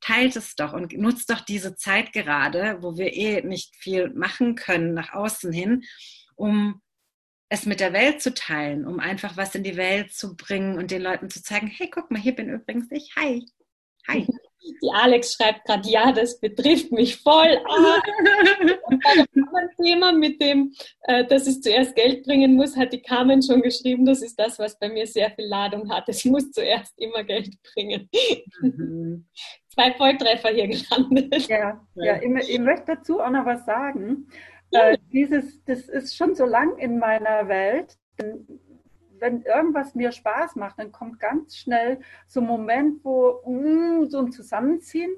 [0.00, 4.54] Teilt es doch und nutzt doch diese Zeit gerade, wo wir eh nicht viel machen
[4.54, 5.82] können nach außen hin,
[6.36, 6.80] um
[7.50, 10.90] es mit der Welt zu teilen, um einfach was in die Welt zu bringen und
[10.90, 13.12] den Leuten zu zeigen, hey, guck mal, hier bin übrigens ich.
[13.16, 13.44] Hi.
[14.08, 14.26] Hi.
[14.82, 17.58] Die Alex schreibt gerade, ja, das betrifft mich voll.
[17.66, 18.02] Ah.
[19.60, 20.74] ein Thema mit dem,
[21.04, 24.04] äh, dass es zuerst Geld bringen muss, hat die Carmen schon geschrieben.
[24.04, 26.08] Das ist das, was bei mir sehr viel Ladung hat.
[26.08, 28.08] Es muss zuerst immer Geld bringen.
[28.60, 29.26] Mhm.
[29.72, 31.48] Zwei Volltreffer hier gelandet.
[31.48, 34.28] Ja, ja ich, ich möchte dazu auch noch was sagen.
[34.72, 37.98] Äh, dieses, das ist schon so lang in meiner Welt.
[39.18, 44.18] Wenn irgendwas mir Spaß macht, dann kommt ganz schnell so ein Moment, wo mm, so
[44.18, 45.10] ein Zusammenziehen.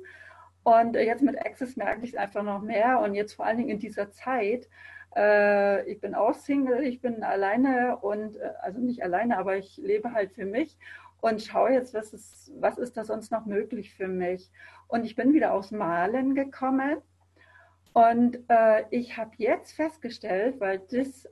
[0.65, 3.01] Und jetzt mit Access merke ich es einfach noch mehr.
[3.01, 4.69] Und jetzt vor allen Dingen in dieser Zeit.
[5.15, 9.77] Äh, ich bin auch Single, ich bin alleine und, äh, also nicht alleine, aber ich
[9.77, 10.79] lebe halt für mich
[11.21, 14.51] und schaue jetzt, was ist, was ist da sonst noch möglich für mich.
[14.89, 16.97] Und ich bin wieder aus Malen gekommen
[17.93, 21.29] und äh, ich habe jetzt festgestellt, weil das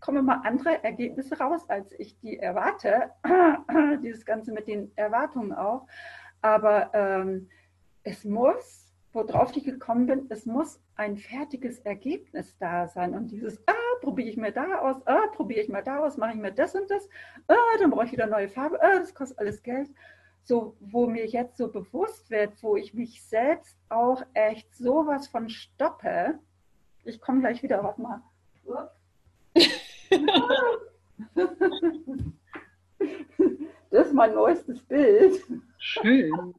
[0.00, 3.10] kommen immer andere Ergebnisse raus, als ich die erwarte.
[4.02, 5.86] Dieses Ganze mit den Erwartungen auch.
[6.42, 7.48] Aber ähm,
[8.04, 13.14] es muss, worauf ich gekommen bin, es muss ein fertiges Ergebnis da sein.
[13.14, 16.32] Und dieses, ah, probiere ich mir da aus, ah, probiere ich mal da aus, mache
[16.32, 17.08] ich mir das und das,
[17.48, 19.90] ah, dann brauche ich wieder neue Farbe, ah, das kostet alles Geld.
[20.48, 25.48] So, wo mir jetzt so bewusst wird, wo ich mich selbst auch echt sowas von
[25.48, 26.38] stoppe.
[27.04, 28.22] Ich komme gleich wieder, warte mal.
[33.90, 35.42] Das ist mein neuestes Bild.
[35.78, 36.54] Schön.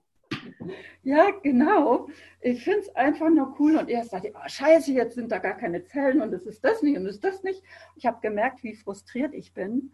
[1.04, 2.10] Ja, genau.
[2.42, 3.78] Ich finde es einfach nur cool.
[3.78, 6.62] Und erst sagte ich, oh, scheiße, jetzt sind da gar keine Zellen und es ist
[6.66, 7.64] das nicht und es ist das nicht.
[7.96, 9.94] Ich habe gemerkt, wie frustriert ich bin,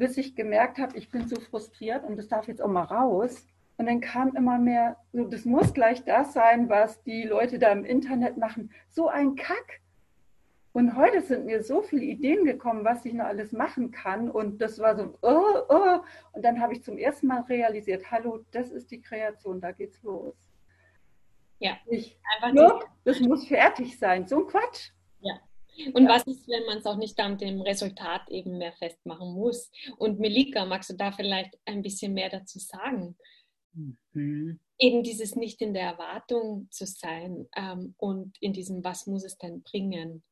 [0.00, 3.46] bis ich gemerkt habe, ich bin so frustriert und das darf jetzt auch mal raus.
[3.76, 7.70] Und dann kam immer mehr, so, das muss gleich das sein, was die Leute da
[7.70, 8.72] im Internet machen.
[8.88, 9.80] So ein Kack.
[10.72, 14.30] Und heute sind mir so viele Ideen gekommen, was ich noch alles machen kann.
[14.30, 15.98] Und das war so, oh, oh.
[16.32, 20.02] Und dann habe ich zum ersten Mal realisiert, hallo, das ist die Kreation, da geht's
[20.02, 20.34] los.
[21.58, 24.26] Ja, ich, einfach no, das muss fertig sein.
[24.26, 24.92] So ein Quatsch.
[25.20, 25.34] Ja.
[25.94, 26.08] Und ja.
[26.10, 29.70] was ist, wenn man es auch nicht an dem Resultat eben mehr festmachen muss?
[29.96, 33.16] Und Melika, magst du da vielleicht ein bisschen mehr dazu sagen?
[34.12, 34.58] Mhm.
[34.78, 39.36] Eben dieses nicht in der Erwartung zu sein ähm, und in diesem, was muss es
[39.38, 40.22] denn bringen?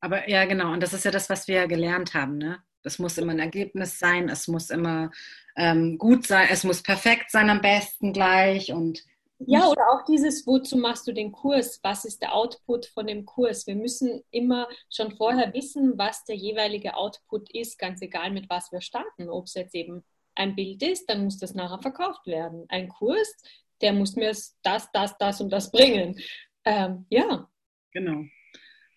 [0.00, 0.72] Aber ja, genau.
[0.72, 2.38] Und das ist ja das, was wir gelernt haben.
[2.38, 2.58] Ne?
[2.82, 5.10] Es muss immer ein Ergebnis sein, es muss immer
[5.56, 8.72] ähm, gut sein, es muss perfekt sein am besten gleich.
[8.72, 9.04] Und
[9.40, 11.78] ja, oder auch dieses, wozu machst du den Kurs?
[11.82, 13.66] Was ist der Output von dem Kurs?
[13.66, 18.72] Wir müssen immer schon vorher wissen, was der jeweilige Output ist, ganz egal mit was
[18.72, 19.28] wir starten.
[19.28, 22.64] Ob es jetzt eben ein Bild ist, dann muss das nachher verkauft werden.
[22.68, 23.36] Ein Kurs,
[23.80, 24.56] der muss mir das,
[24.92, 26.18] das, das und das bringen.
[26.64, 27.48] Ähm, ja.
[27.92, 28.24] Genau.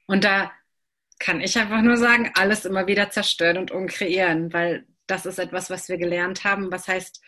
[0.07, 0.51] Und da
[1.19, 5.69] kann ich einfach nur sagen, alles immer wieder zerstören und umkreieren, weil das ist etwas,
[5.69, 6.71] was wir gelernt haben.
[6.71, 7.21] Was heißt,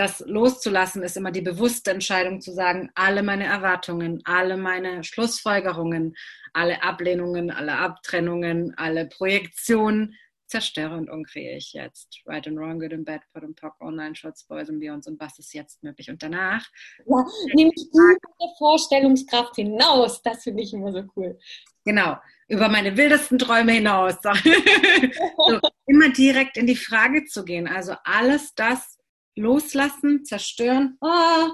[0.00, 6.16] das loszulassen ist immer die bewusste Entscheidung zu sagen, alle meine Erwartungen, alle meine Schlussfolgerungen,
[6.54, 12.22] alle Ablehnungen, alle Abtrennungen, alle Projektionen zerstöre und umkreiere ich jetzt.
[12.24, 15.20] Right and wrong, good and bad, put and pock, online, shots, boys and beyonds und
[15.20, 16.08] was ist jetzt möglich.
[16.08, 16.66] Und danach.
[17.06, 17.24] Ja,
[17.54, 20.22] nehme ich die Vorstellungskraft hinaus.
[20.22, 21.38] Das finde ich immer so cool.
[21.84, 22.16] Genau
[22.48, 24.14] über meine wildesten Träume hinaus.
[24.22, 27.68] so, immer direkt in die Frage zu gehen.
[27.68, 28.99] Also alles das
[29.40, 30.96] loslassen, zerstören.
[31.00, 31.48] Oh.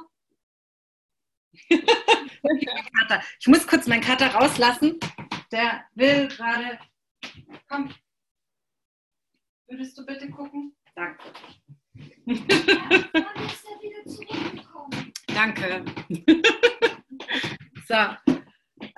[3.41, 4.99] ich muss kurz meinen Kater rauslassen.
[5.51, 6.79] Der will gerade.
[7.69, 7.93] Komm.
[9.69, 10.77] Würdest du bitte gucken?
[10.95, 11.25] Danke.
[15.29, 15.85] Danke.
[17.87, 17.95] so.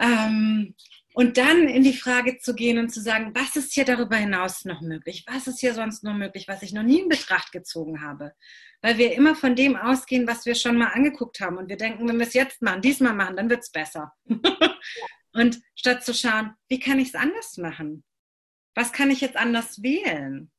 [0.00, 0.74] Ähm,
[1.18, 4.64] und dann in die Frage zu gehen und zu sagen, was ist hier darüber hinaus
[4.64, 5.24] noch möglich?
[5.26, 8.34] Was ist hier sonst noch möglich, was ich noch nie in Betracht gezogen habe?
[8.82, 11.58] Weil wir immer von dem ausgehen, was wir schon mal angeguckt haben.
[11.58, 14.12] Und wir denken, wenn wir es jetzt machen, diesmal machen, dann wird es besser.
[15.32, 18.04] und statt zu schauen, wie kann ich es anders machen?
[18.76, 20.52] Was kann ich jetzt anders wählen?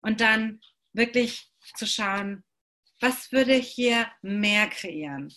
[0.00, 0.60] Und dann
[0.92, 2.44] wirklich zu schauen,
[3.00, 5.34] was würde hier mehr kreieren?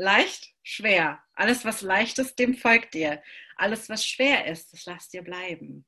[0.00, 1.22] Leicht, schwer.
[1.34, 3.22] Alles, was leicht ist, dem folgt dir.
[3.56, 5.84] Alles, was schwer ist, das lass dir bleiben.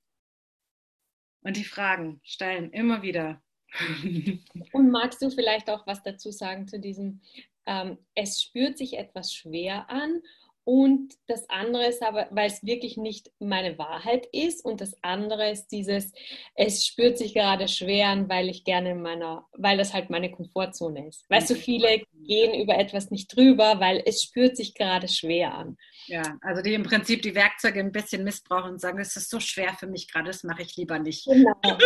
[1.40, 3.42] Und die Fragen stellen immer wieder.
[4.72, 7.22] Und magst du vielleicht auch was dazu sagen zu diesem,
[7.64, 10.20] ähm, es spürt sich etwas schwer an
[10.64, 14.64] und das andere ist aber, weil es wirklich nicht meine Wahrheit ist.
[14.64, 16.12] Und das andere ist dieses,
[16.54, 20.30] es spürt sich gerade schwer an, weil ich gerne in meiner, weil das halt meine
[20.30, 21.28] Komfortzone ist.
[21.28, 25.76] Weißt du, viele gehen über etwas nicht drüber, weil es spürt sich gerade schwer an.
[26.06, 29.40] Ja, also die im Prinzip die Werkzeuge ein bisschen missbrauchen und sagen, es ist so
[29.40, 31.26] schwer für mich gerade, das mache ich lieber nicht.
[31.26, 31.54] Genau.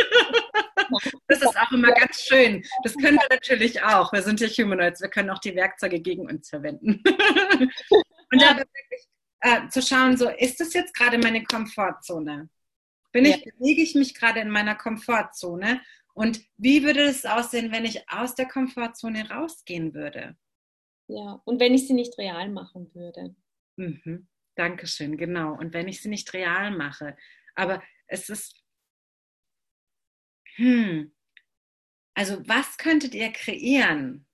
[1.27, 2.65] Das ist auch immer ganz schön.
[2.85, 4.13] Das können wir natürlich auch.
[4.13, 5.01] Wir sind ja Humanoids.
[5.01, 7.03] Wir können auch die Werkzeuge gegen uns verwenden.
[8.31, 9.07] Und da wirklich
[9.41, 12.49] äh, zu schauen, so, ist das jetzt gerade meine Komfortzone?
[13.13, 13.37] Bin ja.
[13.37, 15.81] ich, bewege ich mich gerade in meiner Komfortzone?
[16.15, 20.37] Und wie würde es aussehen, wenn ich aus der Komfortzone rausgehen würde?
[21.09, 23.37] Ja, und wenn ich sie nicht real machen würde.
[23.77, 24.27] Mhm.
[24.57, 25.53] Dankeschön, genau.
[25.53, 27.17] Und wenn ich sie nicht real mache.
[27.55, 28.65] Aber es ist,
[30.57, 31.15] hm,
[32.15, 34.27] also was könntet ihr kreieren,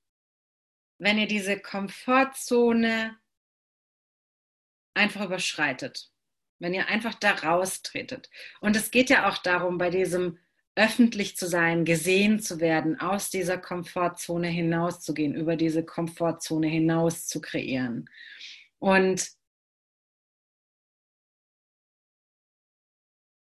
[0.99, 3.18] wenn ihr diese Komfortzone
[4.95, 6.11] einfach überschreitet.
[6.59, 8.30] Wenn ihr einfach da raustretet.
[8.61, 10.38] Und es geht ja auch darum, bei diesem
[10.74, 17.40] öffentlich zu sein, gesehen zu werden, aus dieser Komfortzone hinauszugehen, über diese Komfortzone hinaus zu
[17.40, 18.09] kreieren.
[18.78, 19.30] Und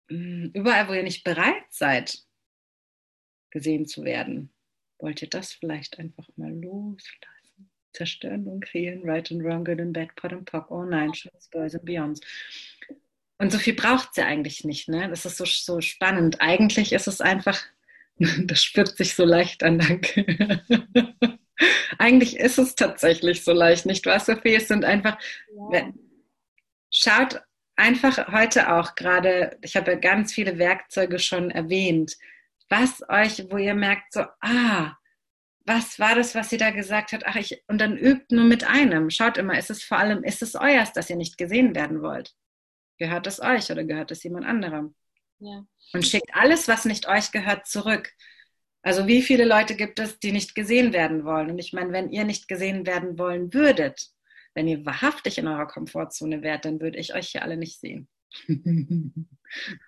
[0.10, 2.24] hm, überall, wo ihr nicht bereit seid,
[3.52, 4.54] gesehen zu werden,
[5.00, 7.39] wollt ihr das vielleicht einfach mal loslassen.
[7.94, 11.50] Zerstören und kreieren, right and wrong, good and bad, pot and pock, oh nein, shows,
[11.52, 12.22] boys and beyonds.
[13.38, 14.90] Und so viel braucht sie eigentlich nicht.
[14.90, 15.10] Ne?
[15.10, 16.42] Das ist so, so spannend.
[16.42, 17.60] Eigentlich ist es einfach,
[18.18, 20.62] das spürt sich so leicht an, danke.
[21.98, 24.56] eigentlich ist es tatsächlich so leicht, nicht wahr, Sophie?
[24.56, 25.18] Es sind einfach,
[25.72, 25.92] ja.
[26.92, 27.42] schaut
[27.76, 32.18] einfach heute auch gerade, ich habe ja ganz viele Werkzeuge schon erwähnt,
[32.70, 34.96] was euch, wo ihr merkt, so, ah,
[35.70, 37.28] was war das, was sie da gesagt hat?
[37.28, 39.12] Ach, ich, und dann übt nur mit einem.
[39.12, 42.34] Schaut immer, ist es vor allem, ist es euers, dass ihr nicht gesehen werden wollt?
[42.98, 44.96] Gehört es euch oder gehört es jemand anderem?
[45.38, 45.64] Ja.
[45.94, 48.12] Und schickt alles, was nicht euch gehört, zurück.
[48.82, 51.52] Also wie viele Leute gibt es, die nicht gesehen werden wollen?
[51.52, 54.10] Und ich meine, wenn ihr nicht gesehen werden wollen würdet,
[54.56, 58.10] wenn ihr wahrhaftig in eurer Komfortzone wärt, dann würde ich euch hier alle nicht sehen.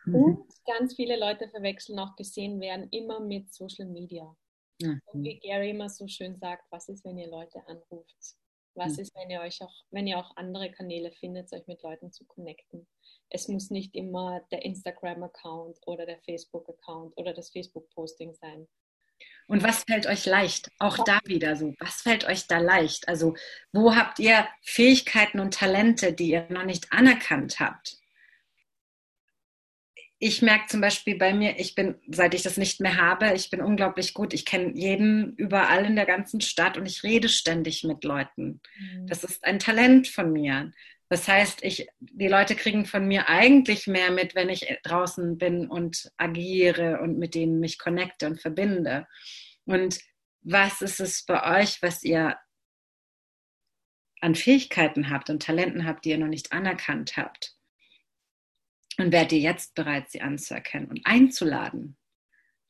[0.05, 4.36] Und ganz viele Leute verwechseln auch gesehen werden immer mit Social Media.
[4.82, 5.01] Mhm.
[5.05, 8.36] Und wie Gary immer so schön sagt, was ist, wenn ihr Leute anruft?
[8.73, 8.99] Was mhm.
[8.99, 12.25] ist, wenn ihr euch auch, wenn ihr auch andere Kanäle findet, euch mit Leuten zu
[12.25, 12.88] connecten?
[13.29, 18.67] Es muss nicht immer der Instagram-Account oder der Facebook-Account oder das Facebook-Posting sein.
[19.47, 20.71] Und was fällt euch leicht?
[20.79, 21.73] Auch da wieder so.
[21.79, 23.07] Was fällt euch da leicht?
[23.07, 23.36] Also,
[23.71, 28.01] wo habt ihr Fähigkeiten und Talente, die ihr noch nicht anerkannt habt?
[30.24, 33.49] Ich merke zum Beispiel bei mir, ich bin, seit ich das nicht mehr habe, ich
[33.49, 34.36] bin unglaublich gut.
[34.36, 38.61] Ich kenne jeden überall in der ganzen Stadt und ich rede ständig mit Leuten.
[38.78, 39.07] Mhm.
[39.07, 40.72] Das ist ein Talent von mir.
[41.09, 45.67] Das heißt, ich, die Leute kriegen von mir eigentlich mehr mit, wenn ich draußen bin
[45.67, 49.07] und agiere und mit denen mich connecte und verbinde.
[49.65, 49.99] Und
[50.41, 52.38] was ist es bei euch, was ihr
[54.19, 57.55] an Fähigkeiten habt und Talenten habt, die ihr noch nicht anerkannt habt?
[59.02, 61.97] Und werdet ihr jetzt bereit, sie anzuerkennen und einzuladen?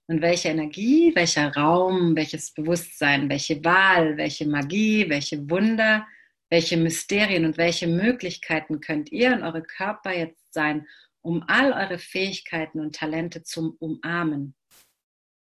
[0.08, 6.06] Und welche Energie, welcher Raum, welches Bewusstsein, welche Wahl, welche Magie, welche Wunder
[6.52, 10.86] welche Mysterien und welche Möglichkeiten könnt ihr und eure Körper jetzt sein,
[11.22, 14.54] um all eure Fähigkeiten und Talente zum Umarmen?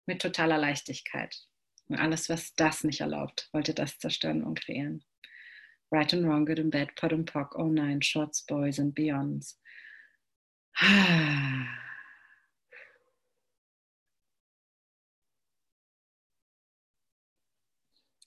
[0.07, 1.37] Mit totaler Leichtigkeit.
[1.89, 5.05] Und alles, was das nicht erlaubt, wollt ihr das zerstören und kreieren.
[5.93, 9.61] Right and wrong, good and bad, pot and pock, oh nein, shorts, boys and beyonds.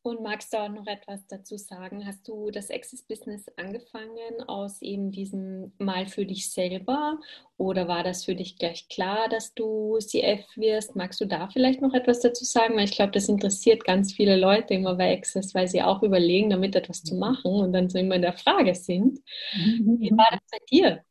[0.02, 2.06] Und magst du auch noch etwas dazu sagen?
[2.06, 7.20] Hast du das Access Business angefangen aus eben diesem Mal für dich selber
[7.58, 10.96] oder war das für dich gleich klar, dass du CF wirst?
[10.96, 12.78] Magst du da vielleicht noch etwas dazu sagen?
[12.78, 16.50] Weil ich glaube, das interessiert ganz viele Leute immer bei Access, weil sie auch überlegen,
[16.50, 19.20] damit etwas zu machen und dann so immer in der Frage sind.
[19.54, 21.04] Wie war das bei dir?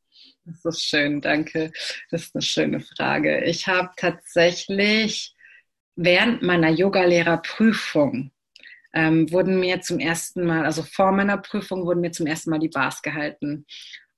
[0.48, 1.70] Das ist schön, danke.
[2.10, 3.44] Das ist eine schöne Frage.
[3.44, 5.34] Ich habe tatsächlich
[5.94, 8.30] während meiner Yogalehrerprüfung
[8.94, 12.58] ähm, wurden mir zum ersten Mal, also vor meiner Prüfung, wurden mir zum ersten Mal
[12.58, 13.66] die Bars gehalten.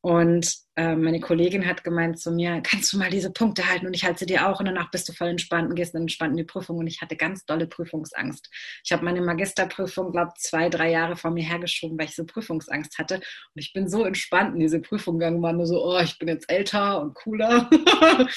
[0.03, 3.93] Und äh, meine Kollegin hat gemeint zu mir, kannst du mal diese Punkte halten und
[3.93, 6.31] ich halte sie dir auch und danach bist du voll entspannt und gehst dann entspannt
[6.31, 6.79] in die Prüfung.
[6.79, 8.49] Und ich hatte ganz dolle Prüfungsangst.
[8.83, 12.97] Ich habe meine Magisterprüfung, glaube zwei, drei Jahre vor mir hergeschoben, weil ich so Prüfungsangst
[12.99, 13.17] hatte.
[13.17, 13.25] Und
[13.57, 16.51] ich bin so entspannt in diese Prüfung gegangen, war nur so, oh, ich bin jetzt
[16.51, 17.69] älter und cooler.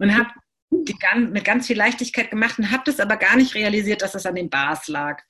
[0.00, 0.28] Und habe
[0.70, 4.10] die ganz, mit ganz viel Leichtigkeit gemacht und habe das aber gar nicht realisiert, dass
[4.10, 5.22] das an den Bars lag.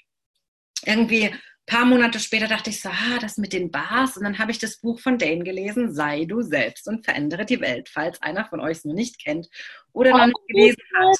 [0.86, 1.34] Irgendwie
[1.66, 4.16] paar Monate später dachte ich so, ah, das mit den Bars.
[4.16, 7.60] Und dann habe ich das Buch von Dane gelesen, Sei du selbst und verändere die
[7.60, 9.48] Welt, falls einer von euch es nur nicht kennt
[9.92, 11.16] oder noch nicht gelesen hat.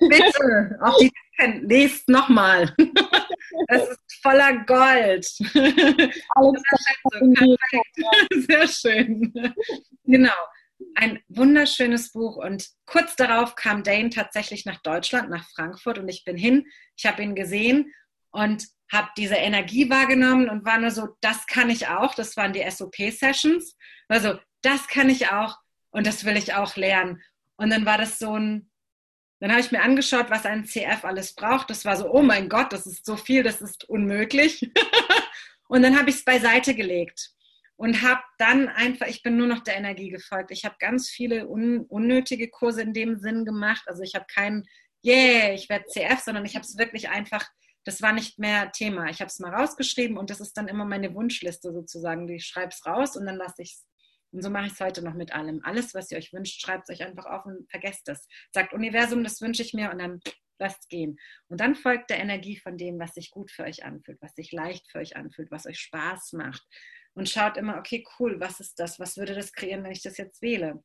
[0.00, 2.74] Bitte, auch die kennt, lest nochmal.
[3.68, 5.24] Das ist voller Gold.
[8.30, 9.32] Sehr schön.
[10.04, 10.32] Genau.
[10.94, 12.36] Ein wunderschönes Buch.
[12.36, 15.98] Und kurz darauf kam Dane tatsächlich nach Deutschland, nach Frankfurt.
[15.98, 16.66] Und ich bin hin.
[16.96, 17.92] Ich habe ihn gesehen
[18.30, 22.14] und habe diese Energie wahrgenommen und war nur so, das kann ich auch.
[22.14, 23.76] Das waren die SOP-Sessions.
[24.08, 25.56] Also, das kann ich auch
[25.90, 27.22] und das will ich auch lernen.
[27.56, 28.70] Und dann war das so ein,
[29.40, 31.70] dann habe ich mir angeschaut, was ein CF alles braucht.
[31.70, 34.70] Das war so, oh mein Gott, das ist so viel, das ist unmöglich.
[35.68, 37.32] und dann habe ich es beiseite gelegt
[37.76, 40.50] und habe dann einfach, ich bin nur noch der Energie gefolgt.
[40.50, 43.82] Ich habe ganz viele un, unnötige Kurse in dem Sinn gemacht.
[43.86, 44.68] Also ich habe keinen,
[45.04, 47.44] yeah, ich werde CF, sondern ich habe es wirklich einfach
[47.84, 49.08] das war nicht mehr Thema.
[49.08, 52.28] Ich habe es mal rausgeschrieben und das ist dann immer meine Wunschliste sozusagen.
[52.28, 53.86] Ich schreibe es raus und dann lasse ich es.
[54.32, 55.60] Und so mache ich es heute noch mit allem.
[55.62, 58.26] Alles, was ihr euch wünscht, schreibt es euch einfach auf und vergesst es.
[58.50, 60.20] Sagt Universum, das wünsche ich mir und dann
[60.58, 61.18] lasst gehen.
[61.48, 64.52] Und dann folgt der Energie von dem, was sich gut für euch anfühlt, was sich
[64.52, 66.62] leicht für euch anfühlt, was euch Spaß macht.
[67.14, 68.98] Und schaut immer, okay, cool, was ist das?
[68.98, 70.82] Was würde das kreieren, wenn ich das jetzt wähle?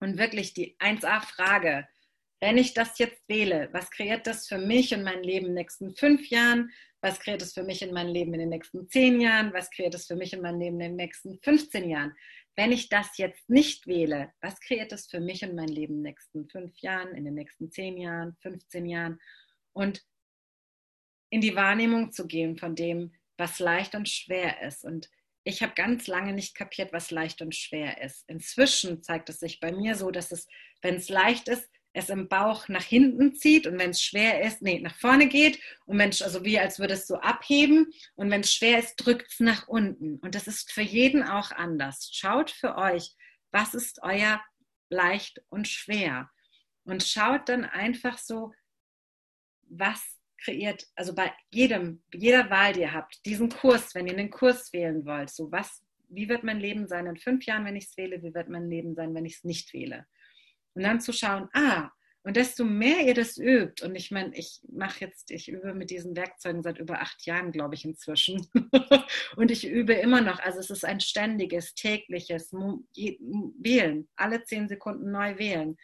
[0.00, 1.86] Und wirklich die 1a-Frage,
[2.44, 5.62] wenn ich das jetzt wähle, was kreiert das für mich und mein Leben in den
[5.62, 6.70] nächsten fünf Jahren?
[7.00, 9.54] Was kreiert es für mich in meinem Leben in den nächsten zehn Jahren?
[9.54, 12.12] Was kreiert es für mich in meinem Leben in den nächsten 15 Jahren?
[12.54, 16.00] Wenn ich das jetzt nicht wähle, was kreiert es für mich und mein Leben in
[16.00, 19.18] den nächsten fünf Jahren, in den nächsten zehn Jahren, 15 Jahren?
[19.72, 20.02] Und
[21.30, 24.84] in die Wahrnehmung zu gehen von dem, was leicht und schwer ist.
[24.84, 25.08] Und
[25.44, 28.28] ich habe ganz lange nicht kapiert, was leicht und schwer ist.
[28.28, 30.46] Inzwischen zeigt es sich bei mir so, dass es,
[30.82, 34.60] wenn es leicht ist, es im Bauch nach hinten zieht und wenn es schwer ist,
[34.60, 38.42] nee, nach vorne geht und wenn also wie als würde es so abheben und wenn
[38.42, 40.18] es schwer ist, drückt es nach unten.
[40.18, 42.10] Und das ist für jeden auch anders.
[42.12, 43.14] Schaut für euch,
[43.52, 44.42] was ist euer
[44.90, 46.30] leicht und schwer
[46.82, 48.52] und schaut dann einfach so,
[49.62, 54.30] was kreiert, also bei jedem, jeder Wahl, die ihr habt, diesen Kurs, wenn ihr den
[54.30, 57.84] Kurs wählen wollt, so was, wie wird mein Leben sein in fünf Jahren, wenn ich
[57.84, 60.06] es wähle, wie wird mein Leben sein, wenn ich es nicht wähle?
[60.74, 61.90] Und dann zu schauen, ah,
[62.26, 65.90] und desto mehr ihr das übt, und ich meine, ich mache jetzt, ich übe mit
[65.90, 68.46] diesen Werkzeugen seit über acht Jahren, glaube ich, inzwischen.
[69.36, 70.38] und ich übe immer noch.
[70.40, 75.76] Also es ist ein ständiges, tägliches Wählen, alle zehn Sekunden neu wählen.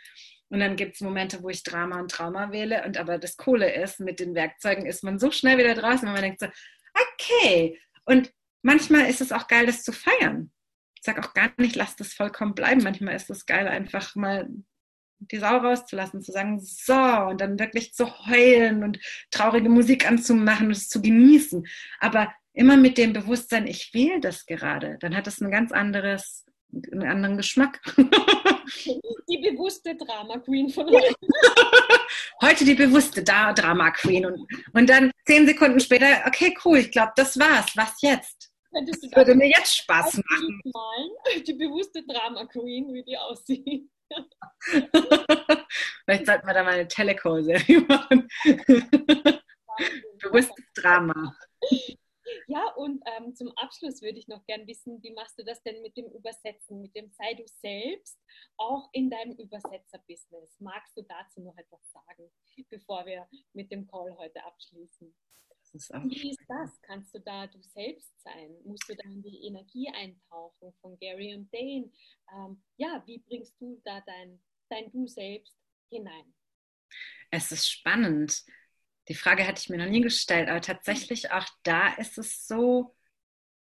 [0.49, 2.85] Und dann gibt es Momente, wo ich Drama und Trauma wähle.
[2.87, 6.15] Und aber das Coole ist, mit den Werkzeugen ist man so schnell wieder draußen, wenn
[6.15, 6.47] man denkt so,
[6.95, 7.79] okay.
[8.07, 8.33] Und
[8.63, 10.51] manchmal ist es auch geil, das zu feiern.
[10.97, 12.83] Ich sage auch gar nicht, lass das vollkommen bleiben.
[12.83, 14.49] Manchmal ist es geil, einfach mal
[15.21, 18.99] die Sau rauszulassen, zu sagen, so, und dann wirklich zu heulen und
[19.31, 21.67] traurige Musik anzumachen und es zu genießen.
[22.01, 26.45] Aber immer mit dem Bewusstsein, ich wähle das gerade, dann hat es ein ganz anderes,
[26.73, 27.81] einen anderen Geschmack.
[29.29, 31.15] Die bewusste Drama Queen von heute.
[32.43, 34.27] heute die bewusste Drama Queen.
[34.27, 37.67] Und, und dann zehn Sekunden später, okay, cool, ich glaube, das war's.
[37.77, 38.51] Was jetzt?
[38.73, 40.61] Das würde mir jetzt Spaß machen.
[40.73, 41.11] Malen?
[41.47, 43.89] Die bewusste Drama Queen, wie die aussieht.
[46.05, 48.29] Vielleicht sollten wir da mal eine Teleco-Serie machen.
[50.23, 51.35] Bewusstes Drama.
[52.47, 55.83] Ja, und ähm, zum Abschluss würde ich noch gern wissen, wie machst du das denn
[55.83, 58.19] mit dem Übersetzen, mit dem Sei du selbst,
[58.57, 60.59] auch in deinem Übersetzerbusiness?
[60.61, 62.31] Magst du dazu noch etwas sagen,
[62.69, 65.15] bevor wir mit dem Call heute abschließen?
[65.73, 66.81] Ist wie ist das?
[66.83, 68.57] Kannst du da du selbst sein?
[68.65, 71.91] Musst du da in die Energie eintauchen von Gary und Dane?
[72.33, 75.57] Ähm, ja, wie bringst du da dein, dein Du selbst
[75.91, 76.35] hinein?
[77.31, 78.43] Es ist spannend.
[79.09, 82.97] Die Frage hatte ich mir noch nie gestellt, aber tatsächlich auch da ist es so,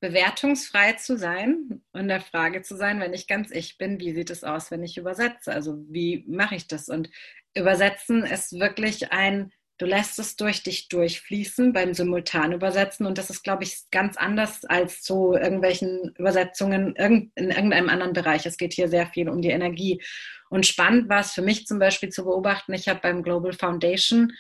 [0.01, 4.31] bewertungsfrei zu sein und der Frage zu sein, wenn ich ganz ich bin, wie sieht
[4.31, 5.53] es aus, wenn ich übersetze?
[5.53, 6.89] Also wie mache ich das?
[6.89, 7.11] Und
[7.55, 13.45] übersetzen ist wirklich ein Du lässt es durch dich durchfließen beim Simultanübersetzen und das ist,
[13.45, 18.45] glaube ich, ganz anders als zu irgendwelchen Übersetzungen in irgendeinem anderen Bereich.
[18.45, 20.03] Es geht hier sehr viel um die Energie.
[20.51, 24.33] Und spannend war es für mich zum Beispiel zu beobachten, ich habe beim Global Foundation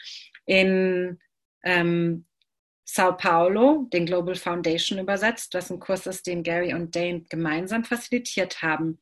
[0.45, 1.21] in
[1.63, 2.25] ähm,
[2.85, 7.85] Sao Paulo den Global Foundation übersetzt, was ein Kurs ist, den Gary und Dane gemeinsam
[7.85, 8.99] facilitiert haben.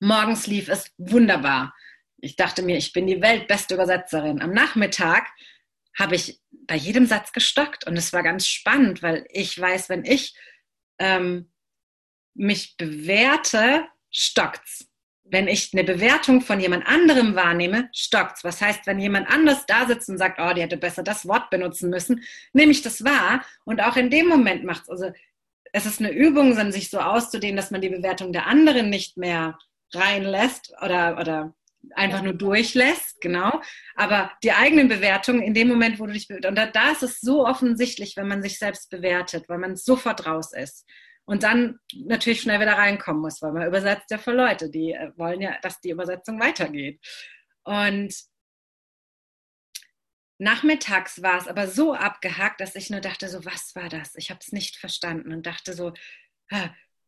[0.00, 1.72] Morgens lief es wunderbar
[2.20, 4.42] ich dachte mir, ich bin die weltbeste Übersetzerin.
[4.42, 5.26] Am Nachmittag
[5.98, 10.04] habe ich bei jedem Satz gestockt und es war ganz spannend, weil ich weiß, wenn
[10.04, 10.34] ich
[10.98, 11.50] ähm,
[12.34, 14.86] mich bewerte, stockt's.
[15.24, 18.42] Wenn ich eine Bewertung von jemand anderem wahrnehme, stockt's.
[18.42, 21.50] Was heißt, wenn jemand anders da sitzt und sagt, oh, die hätte besser das Wort
[21.50, 24.88] benutzen müssen, nehme ich das wahr und auch in dem Moment macht's.
[24.88, 25.12] Also
[25.72, 29.58] es ist eine Übung, sich so auszudehnen, dass man die Bewertung der anderen nicht mehr
[29.92, 31.54] reinlässt oder, oder
[31.94, 33.60] einfach nur durchlässt, genau.
[33.94, 37.20] Aber die eigenen Bewertungen in dem Moment, wo du dich und da, da ist es
[37.20, 40.86] so offensichtlich, wenn man sich selbst bewertet, weil man sofort raus ist
[41.24, 45.12] und dann natürlich schnell wieder reinkommen muss, weil man übersetzt ja für Leute, die äh,
[45.16, 47.00] wollen ja, dass die Übersetzung weitergeht.
[47.62, 48.14] Und
[50.38, 54.14] nachmittags war es aber so abgehakt, dass ich nur dachte, so was war das?
[54.16, 55.92] Ich habe es nicht verstanden und dachte so,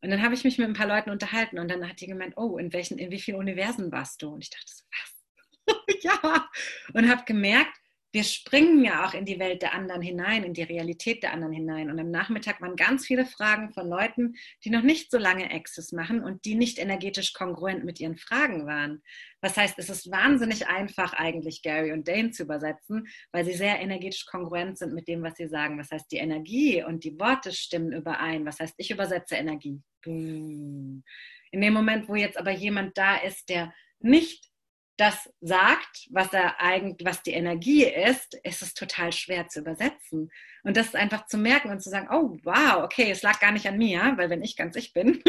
[0.03, 2.37] und dann habe ich mich mit ein paar Leuten unterhalten und dann hat die gemeint,
[2.37, 4.31] oh, in welchen, in wie vielen Universen warst du?
[4.31, 5.77] Und ich dachte so, was?
[6.03, 6.49] ja.
[6.93, 7.79] Und habe gemerkt,
[8.13, 11.55] wir springen ja auch in die Welt der anderen hinein, in die Realität der anderen
[11.55, 11.91] hinein.
[11.91, 14.35] Und am Nachmittag waren ganz viele Fragen von Leuten,
[14.65, 18.67] die noch nicht so lange Access machen und die nicht energetisch kongruent mit ihren Fragen
[18.67, 19.03] waren.
[19.41, 23.81] Was heißt, es ist wahnsinnig einfach eigentlich Gary und Dane zu übersetzen, weil sie sehr
[23.81, 25.79] energetisch kongruent sind mit dem, was sie sagen.
[25.79, 28.45] Was heißt, die Energie und die Worte stimmen überein.
[28.45, 29.81] Was heißt, ich übersetze Energie.
[30.05, 31.03] In
[31.51, 34.52] dem Moment, wo jetzt aber jemand da ist, der nicht
[35.03, 40.31] das sagt, was er eigentlich, was die Energie ist, ist es total schwer zu übersetzen.
[40.63, 43.67] Und das einfach zu merken und zu sagen, oh wow, okay, es lag gar nicht
[43.67, 45.21] an mir, weil wenn ich ganz ich bin,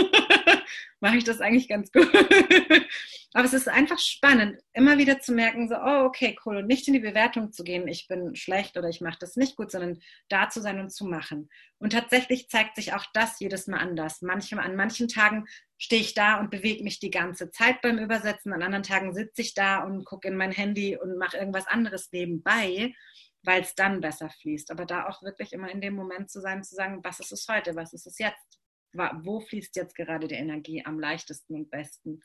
[0.99, 2.07] mache ich das eigentlich ganz gut.
[3.33, 6.87] Aber es ist einfach spannend, immer wieder zu merken, so, oh, okay, cool, und nicht
[6.87, 9.99] in die Bewertung zu gehen, ich bin schlecht oder ich mache das nicht gut, sondern
[10.29, 11.49] da zu sein und zu machen.
[11.79, 14.21] Und tatsächlich zeigt sich auch das jedes Mal anders.
[14.21, 15.45] Manchmal, an manchen Tagen
[15.83, 19.41] stehe ich da und bewege mich die ganze Zeit beim Übersetzen, an anderen Tagen sitze
[19.41, 22.93] ich da und gucke in mein Handy und mache irgendwas anderes nebenbei,
[23.41, 24.71] weil es dann besser fließt.
[24.71, 27.45] Aber da auch wirklich immer in dem Moment zu sein, zu sagen, was ist es
[27.49, 28.61] heute, was ist es jetzt?
[28.93, 32.23] Wo fließt jetzt gerade die Energie am leichtesten und besten?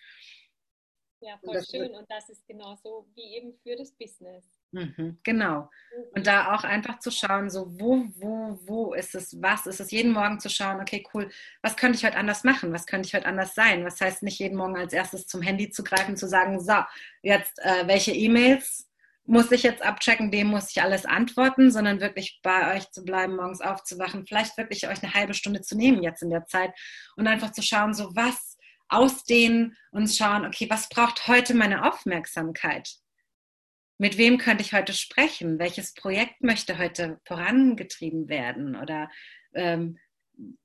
[1.21, 1.97] Ja, voll schön.
[1.97, 4.58] Und das ist genauso wie eben für das Business.
[4.73, 5.61] Mhm, genau.
[5.61, 6.05] Mhm.
[6.14, 9.91] Und da auch einfach zu schauen, so wo, wo, wo ist es, was ist es,
[9.91, 11.31] jeden Morgen zu schauen, okay, cool,
[11.62, 13.85] was könnte ich heute anders machen, was könnte ich heute anders sein?
[13.85, 16.75] Was heißt nicht jeden Morgen als erstes zum Handy zu greifen, zu sagen, so,
[17.23, 18.89] jetzt äh, welche E-Mails
[19.25, 23.37] muss ich jetzt abchecken, dem muss ich alles antworten, sondern wirklich bei euch zu bleiben,
[23.37, 26.73] morgens aufzuwachen, vielleicht wirklich euch eine halbe Stunde zu nehmen jetzt in der Zeit
[27.16, 28.57] und einfach zu schauen, so was
[28.89, 32.89] ausdehnen und schauen, okay, was braucht heute meine Aufmerksamkeit?
[33.99, 35.59] Mit wem könnte ich heute sprechen?
[35.59, 38.76] Welches Projekt möchte heute vorangetrieben werden?
[38.76, 39.11] Oder
[39.55, 39.99] ähm,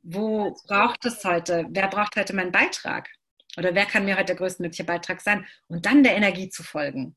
[0.04, 1.66] wo braucht es heute?
[1.70, 3.10] Wer braucht heute meinen Beitrag?
[3.58, 5.48] Oder wer kann mir heute der größtmögliche Beitrag sein?
[5.68, 7.16] Und dann der Energie zu folgen,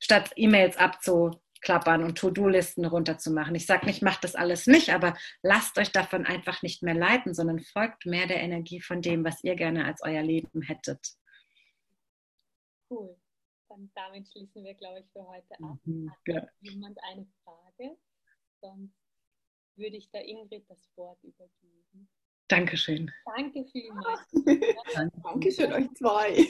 [0.00, 3.54] statt E-Mails abzu klappern und To-Do-Listen runterzumachen.
[3.54, 7.34] Ich sage nicht, macht das alles nicht, aber lasst euch davon einfach nicht mehr leiten,
[7.34, 11.00] sondern folgt mehr der Energie von dem, was ihr gerne als euer Leben hättet.
[12.90, 13.16] Cool.
[13.78, 15.78] Dann damit schließen wir, glaube ich, für heute ab.
[15.84, 16.42] Mhm, ja.
[16.42, 17.96] Hat jemand eine Frage?
[18.60, 18.94] Sonst
[19.76, 22.08] würde ich der Ingrid das Wort übergeben.
[22.48, 23.10] Dankeschön.
[23.36, 24.20] Danke vielmals.
[25.22, 26.46] Dankeschön euch zwei.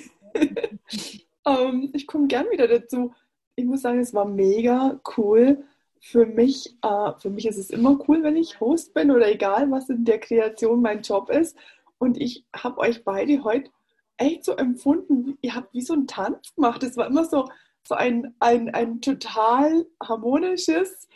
[1.45, 1.55] um,
[1.85, 3.13] ähm, ich komme gern wieder dazu
[3.59, 5.65] ich muss sagen, es war mega cool.
[6.01, 9.69] Für mich, äh, für mich ist es immer cool, wenn ich Host bin oder egal,
[9.73, 11.59] was in der Kreation mein Job ist.
[11.99, 13.71] Und ich habe euch beide heute
[14.19, 16.83] echt so empfunden, ihr habt wie so einen Tanz gemacht.
[16.83, 17.49] Es war immer so,
[17.87, 21.09] so ein, ein, ein total harmonisches,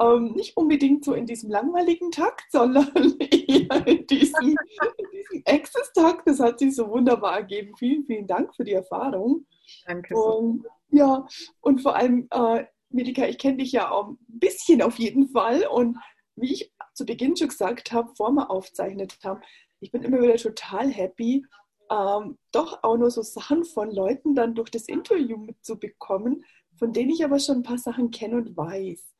[0.00, 4.56] ähm, nicht unbedingt so in diesem langweiligen Takt, sondern eher in diesem,
[4.96, 6.26] in diesem Access-Takt.
[6.26, 7.74] Das hat sich so wunderbar ergeben.
[7.76, 9.46] Vielen, vielen Dank für die Erfahrung.
[9.86, 10.14] Danke.
[10.14, 11.26] Und ja,
[11.60, 15.66] und vor allem, äh, Milika, ich kenne dich ja auch ein bisschen auf jeden Fall.
[15.66, 15.98] Und
[16.36, 19.40] wie ich zu Beginn schon gesagt habe, vor wir aufzeichnet haben,
[19.80, 21.44] ich bin immer wieder total happy,
[21.90, 26.44] ähm, doch auch nur so Sachen von Leuten dann durch das Interview mitzubekommen,
[26.78, 29.14] von denen ich aber schon ein paar Sachen kenne und weiß.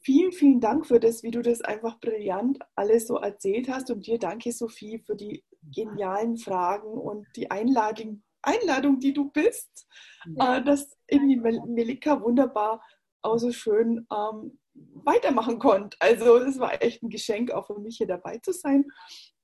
[0.00, 3.90] Vielen, vielen Dank für das, wie du das einfach brillant alles so erzählt hast.
[3.90, 9.86] Und dir danke, Sophie, für die genialen Fragen und die Einladung, Einladung, die du bist,
[10.26, 10.56] ja.
[10.56, 12.82] äh, dass irgendwie Melika wunderbar
[13.22, 15.96] auch so schön ähm, weitermachen konnte.
[16.00, 18.84] Also es war echt ein Geschenk auch für mich hier dabei zu sein.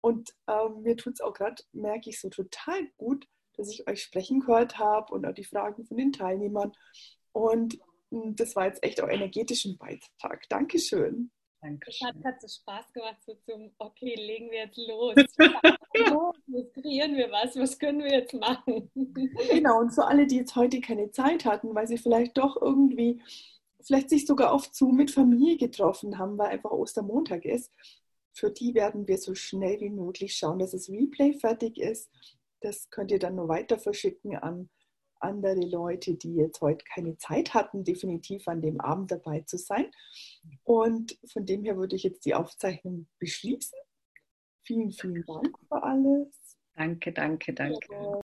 [0.09, 3.27] Und ähm, mir tut es auch gerade, merke ich so total gut,
[3.59, 6.73] dass ich euch sprechen gehört habe und auch die Fragen von den Teilnehmern.
[7.33, 7.79] Und
[8.11, 10.49] hm, das war jetzt echt auch energetisch ein Beitrag.
[10.49, 11.31] Dankeschön.
[11.61, 12.09] Dankeschön.
[12.09, 15.15] Es hat, hat so Spaß gemacht, so zum, okay, legen wir jetzt los.
[16.47, 18.91] los, kreieren wir was, was können wir jetzt machen?
[19.51, 23.21] genau, und für alle, die jetzt heute keine Zeit hatten, weil sie vielleicht doch irgendwie,
[23.83, 27.71] vielleicht sich sogar auf Zoom mit Familie getroffen haben, weil einfach Ostermontag ist,
[28.39, 32.11] für die werden wir so schnell wie möglich schauen, dass das Replay fertig ist.
[32.61, 34.71] Das könnt ihr dann nur weiter verschicken an
[35.21, 39.91] andere Leute, die jetzt heute keine Zeit hatten, definitiv an dem Abend dabei zu sein.
[40.63, 43.79] Und von dem her würde ich jetzt die Aufzeichnung beschließen.
[44.65, 46.29] Vielen, vielen Dank für alles.
[46.75, 47.89] Danke, danke, danke.